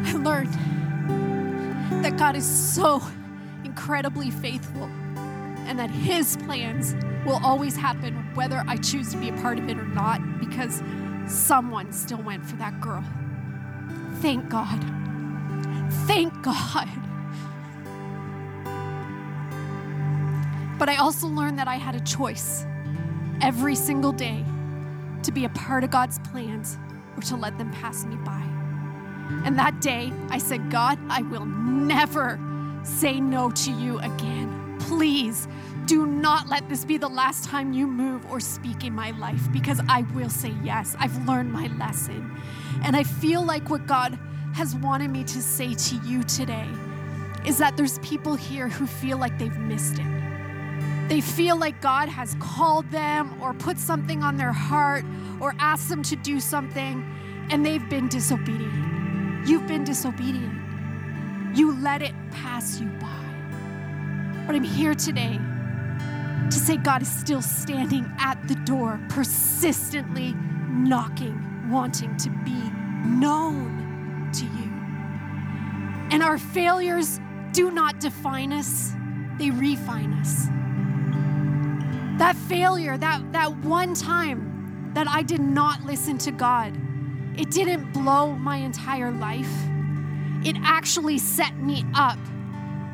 I 0.05 0.23
learned 0.23 0.60
God 2.21 2.37
is 2.37 2.47
so 2.47 3.01
incredibly 3.65 4.31
faithful 4.31 4.83
and 5.65 5.79
that 5.79 5.91
His 5.91 6.37
plans 6.37 6.95
will 7.25 7.41
always 7.43 7.75
happen 7.75 8.15
whether 8.35 8.63
I 8.69 8.77
choose 8.77 9.11
to 9.13 9.17
be 9.17 9.31
a 9.31 9.33
part 9.39 9.59
of 9.59 9.71
it 9.71 9.79
or 9.79 9.87
not 9.87 10.21
because 10.39 10.83
someone 11.27 11.91
still 11.95 12.21
went 12.21 12.45
for 12.45 12.57
that 12.57 12.79
girl. 12.79 13.03
Thank 14.17 14.51
God. 14.51 14.85
Thank 16.07 16.35
God. 16.43 16.91
But 20.79 20.91
I 20.91 20.97
also 20.97 21.27
learned 21.27 21.59
that 21.59 21.69
I 21.69 21.77
had 21.77 21.95
a 21.95 22.01
choice 22.01 22.67
every 23.41 23.75
single 23.75 24.13
day 24.13 24.45
to 25.23 25.33
be 25.33 25.47
a 25.47 25.51
part 25.51 25.85
of 25.85 25.91
God's 25.91 26.19
plans 26.19 26.77
or 27.17 27.23
to 27.23 27.37
let 27.37 27.57
them 27.57 27.71
pass 27.73 28.05
me 28.05 28.17
by. 28.17 28.50
And 29.45 29.59
that 29.59 29.81
day, 29.81 30.13
I 30.29 30.39
said, 30.39 30.71
God, 30.71 30.99
I 31.09 31.23
will 31.23 31.47
never 31.47 32.39
say 32.83 33.21
no 33.21 33.51
to 33.51 33.73
you 33.73 33.99
again. 34.01 34.77
Please 34.81 35.49
do 35.87 36.07
not 36.07 36.49
let 36.49 36.69
this 36.69 36.85
be 36.85 36.99
the 36.99 37.09
last 37.09 37.45
time 37.45 37.73
you 37.73 37.87
move 37.87 38.31
or 38.31 38.39
speak 38.39 38.85
in 38.85 38.95
my 38.95 39.11
life 39.13 39.51
because 39.53 39.81
I 39.89 40.03
will 40.15 40.31
say 40.31 40.55
yes. 40.63 40.95
I've 40.99 41.27
learned 41.27 41.53
my 41.53 41.67
lesson. 41.79 42.41
And 42.85 42.95
I 42.95 43.03
feel 43.03 43.45
like 43.45 43.71
what 43.71 43.87
God 43.87 44.19
has 44.55 44.75
wanted 44.77 45.11
me 45.11 45.25
to 45.25 45.43
say 45.43 45.75
to 45.75 45.97
you 46.05 46.23
today 46.25 46.69
is 47.45 47.59
that 47.59 47.77
there's 47.77 47.99
people 48.01 48.35
here 48.35 48.69
who 48.69 48.87
feel 48.87 49.19
like 49.19 49.39
they've 49.39 49.59
missed 49.59 49.99
it. 49.99 51.09
They 51.09 51.21
feel 51.21 51.57
like 51.57 51.81
God 51.81 52.09
has 52.09 52.37
called 52.39 52.89
them 52.91 53.43
or 53.43 53.53
put 53.53 53.79
something 53.79 54.23
on 54.23 54.37
their 54.37 54.53
heart 54.53 55.05
or 55.41 55.55
asked 55.59 55.89
them 55.89 56.03
to 56.05 56.17
do 56.17 56.39
something 56.39 57.05
and 57.51 57.67
they've 57.67 57.89
been 57.89 58.07
disobedient. 58.07 59.00
You've 59.47 59.67
been 59.67 59.85
disobedient. 59.85 61.57
You 61.57 61.73
let 61.81 62.03
it 62.03 62.15
pass 62.31 62.81
you 62.81 62.89
by. 63.01 64.45
But 64.47 64.55
I'm 64.55 64.65
here 64.65 64.95
today 64.95 65.39
to 66.51 66.59
say 66.59 66.77
God 66.77 67.03
is 67.03 67.09
still 67.09 67.43
standing 67.43 68.11
at 68.19 68.37
the 68.49 68.55
door, 68.57 69.01
persistently 69.09 70.35
knocking, 70.69 71.71
wanting 71.71 72.17
to 72.19 72.31
be 72.45 72.71
known 73.05 74.31
to 74.33 74.45
you. 74.45 74.71
And 76.13 76.23
our 76.23 76.39
failures 76.39 77.21
do 77.53 77.71
not 77.71 78.01
define 78.01 78.53
us, 78.53 78.93
they 79.39 79.51
refine 79.51 80.13
us. 80.15 80.47
That 82.19 82.37
failure, 82.37 82.99
that, 82.99 83.33
that 83.33 83.57
one 83.59 83.95
time 83.95 84.91
that 84.95 85.09
I 85.09 85.23
did 85.23 85.41
not 85.41 85.85
listen 85.85 86.19
to 86.19 86.33
God, 86.33 86.77
it 87.37 87.51
didn't 87.51 87.93
blow 87.93 88.33
my 88.33 88.57
entire 88.57 89.11
life. 89.11 89.51
It 90.45 90.57
actually 90.63 91.19
set 91.19 91.57
me 91.59 91.85
up 91.95 92.19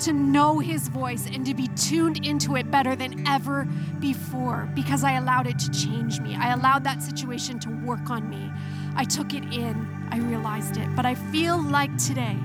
to 0.00 0.12
know 0.12 0.58
His 0.58 0.88
voice 0.88 1.26
and 1.26 1.44
to 1.46 1.54
be 1.54 1.68
tuned 1.68 2.24
into 2.26 2.56
it 2.56 2.70
better 2.70 2.94
than 2.94 3.26
ever 3.26 3.66
before 3.98 4.70
because 4.74 5.04
I 5.04 5.12
allowed 5.12 5.46
it 5.46 5.58
to 5.60 5.70
change 5.70 6.20
me. 6.20 6.36
I 6.36 6.52
allowed 6.52 6.84
that 6.84 7.02
situation 7.02 7.58
to 7.60 7.70
work 7.84 8.10
on 8.10 8.28
me. 8.28 8.50
I 8.94 9.04
took 9.04 9.32
it 9.32 9.44
in, 9.52 10.08
I 10.10 10.18
realized 10.18 10.76
it. 10.76 10.88
But 10.94 11.06
I 11.06 11.14
feel 11.14 11.62
like 11.62 11.96
today, 11.96 12.36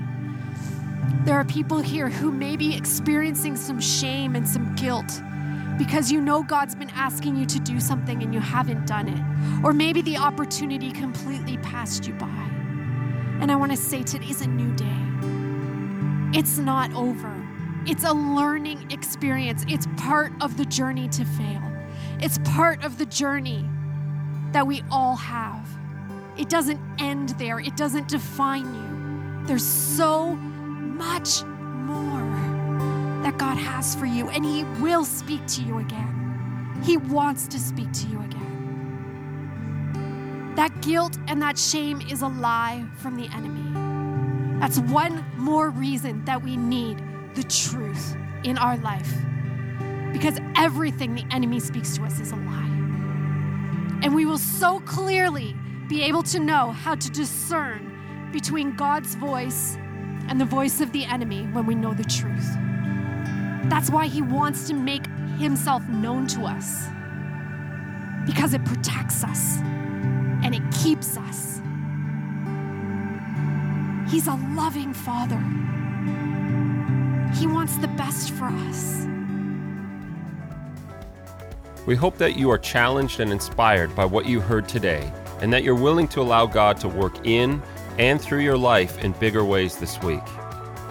there 1.24 1.36
are 1.36 1.44
people 1.44 1.78
here 1.78 2.08
who 2.08 2.30
may 2.32 2.56
be 2.56 2.74
experiencing 2.76 3.56
some 3.56 3.80
shame 3.80 4.34
and 4.34 4.48
some 4.48 4.74
guilt 4.76 5.22
because 5.78 6.12
you 6.12 6.20
know 6.20 6.42
God's 6.42 6.74
been 6.74 6.90
asking 6.90 7.36
you 7.36 7.46
to 7.46 7.58
do 7.60 7.80
something 7.80 8.22
and 8.22 8.32
you 8.32 8.40
haven't 8.40 8.86
done 8.86 9.08
it. 9.08 9.64
Or 9.64 9.72
maybe 9.72 10.02
the 10.02 10.16
opportunity 10.16 10.90
completely 10.92 11.56
passed 11.58 12.06
you 12.06 12.14
by. 12.14 12.26
And 13.40 13.50
I 13.50 13.56
want 13.56 13.72
to 13.72 13.76
say 13.76 14.02
today's 14.02 14.40
a 14.40 14.46
new 14.46 14.72
day. 14.74 16.38
It's 16.38 16.58
not 16.58 16.92
over, 16.94 17.34
it's 17.86 18.04
a 18.04 18.12
learning 18.12 18.90
experience. 18.90 19.64
It's 19.68 19.86
part 19.96 20.32
of 20.40 20.56
the 20.56 20.64
journey 20.64 21.08
to 21.08 21.24
fail, 21.24 21.62
it's 22.20 22.38
part 22.44 22.84
of 22.84 22.98
the 22.98 23.06
journey 23.06 23.68
that 24.52 24.66
we 24.66 24.82
all 24.90 25.16
have. 25.16 25.68
It 26.38 26.48
doesn't 26.48 26.80
end 26.98 27.30
there, 27.30 27.58
it 27.58 27.76
doesn't 27.76 28.08
define 28.08 28.64
you. 28.64 29.46
There's 29.46 29.66
so 29.66 30.36
much 30.36 31.42
that 33.22 33.38
God 33.38 33.56
has 33.56 33.94
for 33.94 34.06
you, 34.06 34.28
and 34.28 34.44
He 34.44 34.64
will 34.80 35.04
speak 35.04 35.46
to 35.48 35.62
you 35.62 35.78
again. 35.78 36.80
He 36.84 36.96
wants 36.96 37.46
to 37.48 37.58
speak 37.58 37.92
to 37.92 38.06
you 38.08 38.20
again. 38.22 38.52
That 40.56 40.82
guilt 40.82 41.16
and 41.28 41.40
that 41.40 41.56
shame 41.58 42.00
is 42.02 42.22
a 42.22 42.28
lie 42.28 42.84
from 42.96 43.16
the 43.16 43.28
enemy. 43.34 43.62
That's 44.60 44.78
one 44.78 45.24
more 45.36 45.70
reason 45.70 46.24
that 46.24 46.42
we 46.42 46.56
need 46.56 47.02
the 47.34 47.42
truth 47.44 48.16
in 48.44 48.58
our 48.58 48.76
life. 48.78 49.12
Because 50.12 50.38
everything 50.56 51.14
the 51.14 51.24
enemy 51.30 51.58
speaks 51.58 51.96
to 51.96 52.04
us 52.04 52.20
is 52.20 52.32
a 52.32 52.36
lie. 52.36 52.68
And 54.02 54.14
we 54.14 54.26
will 54.26 54.38
so 54.38 54.80
clearly 54.80 55.56
be 55.88 56.02
able 56.02 56.22
to 56.24 56.38
know 56.38 56.70
how 56.70 56.96
to 56.96 57.10
discern 57.10 58.30
between 58.32 58.76
God's 58.76 59.14
voice 59.14 59.76
and 60.28 60.40
the 60.40 60.44
voice 60.44 60.80
of 60.80 60.92
the 60.92 61.04
enemy 61.04 61.44
when 61.52 61.66
we 61.66 61.74
know 61.74 61.94
the 61.94 62.04
truth. 62.04 62.46
That's 63.64 63.90
why 63.90 64.06
He 64.06 64.22
wants 64.22 64.68
to 64.68 64.74
make 64.74 65.06
Himself 65.38 65.86
known 65.88 66.26
to 66.28 66.44
us 66.44 66.86
because 68.26 68.54
it 68.54 68.64
protects 68.64 69.24
us 69.24 69.58
and 70.42 70.54
it 70.54 70.62
keeps 70.82 71.16
us. 71.16 71.60
He's 74.10 74.26
a 74.26 74.34
loving 74.54 74.92
Father, 74.92 75.38
He 77.34 77.46
wants 77.46 77.76
the 77.76 77.88
best 77.88 78.30
for 78.32 78.46
us. 78.46 79.06
We 81.86 81.96
hope 81.96 82.16
that 82.18 82.36
you 82.36 82.50
are 82.50 82.58
challenged 82.58 83.18
and 83.20 83.32
inspired 83.32 83.94
by 83.96 84.04
what 84.04 84.26
you 84.26 84.40
heard 84.40 84.68
today, 84.68 85.10
and 85.40 85.52
that 85.52 85.64
you're 85.64 85.74
willing 85.74 86.06
to 86.08 86.20
allow 86.20 86.46
God 86.46 86.78
to 86.80 86.88
work 86.88 87.26
in 87.26 87.60
and 87.98 88.20
through 88.20 88.40
your 88.40 88.56
life 88.56 89.02
in 89.02 89.12
bigger 89.12 89.44
ways 89.44 89.76
this 89.76 90.00
week. 90.02 90.22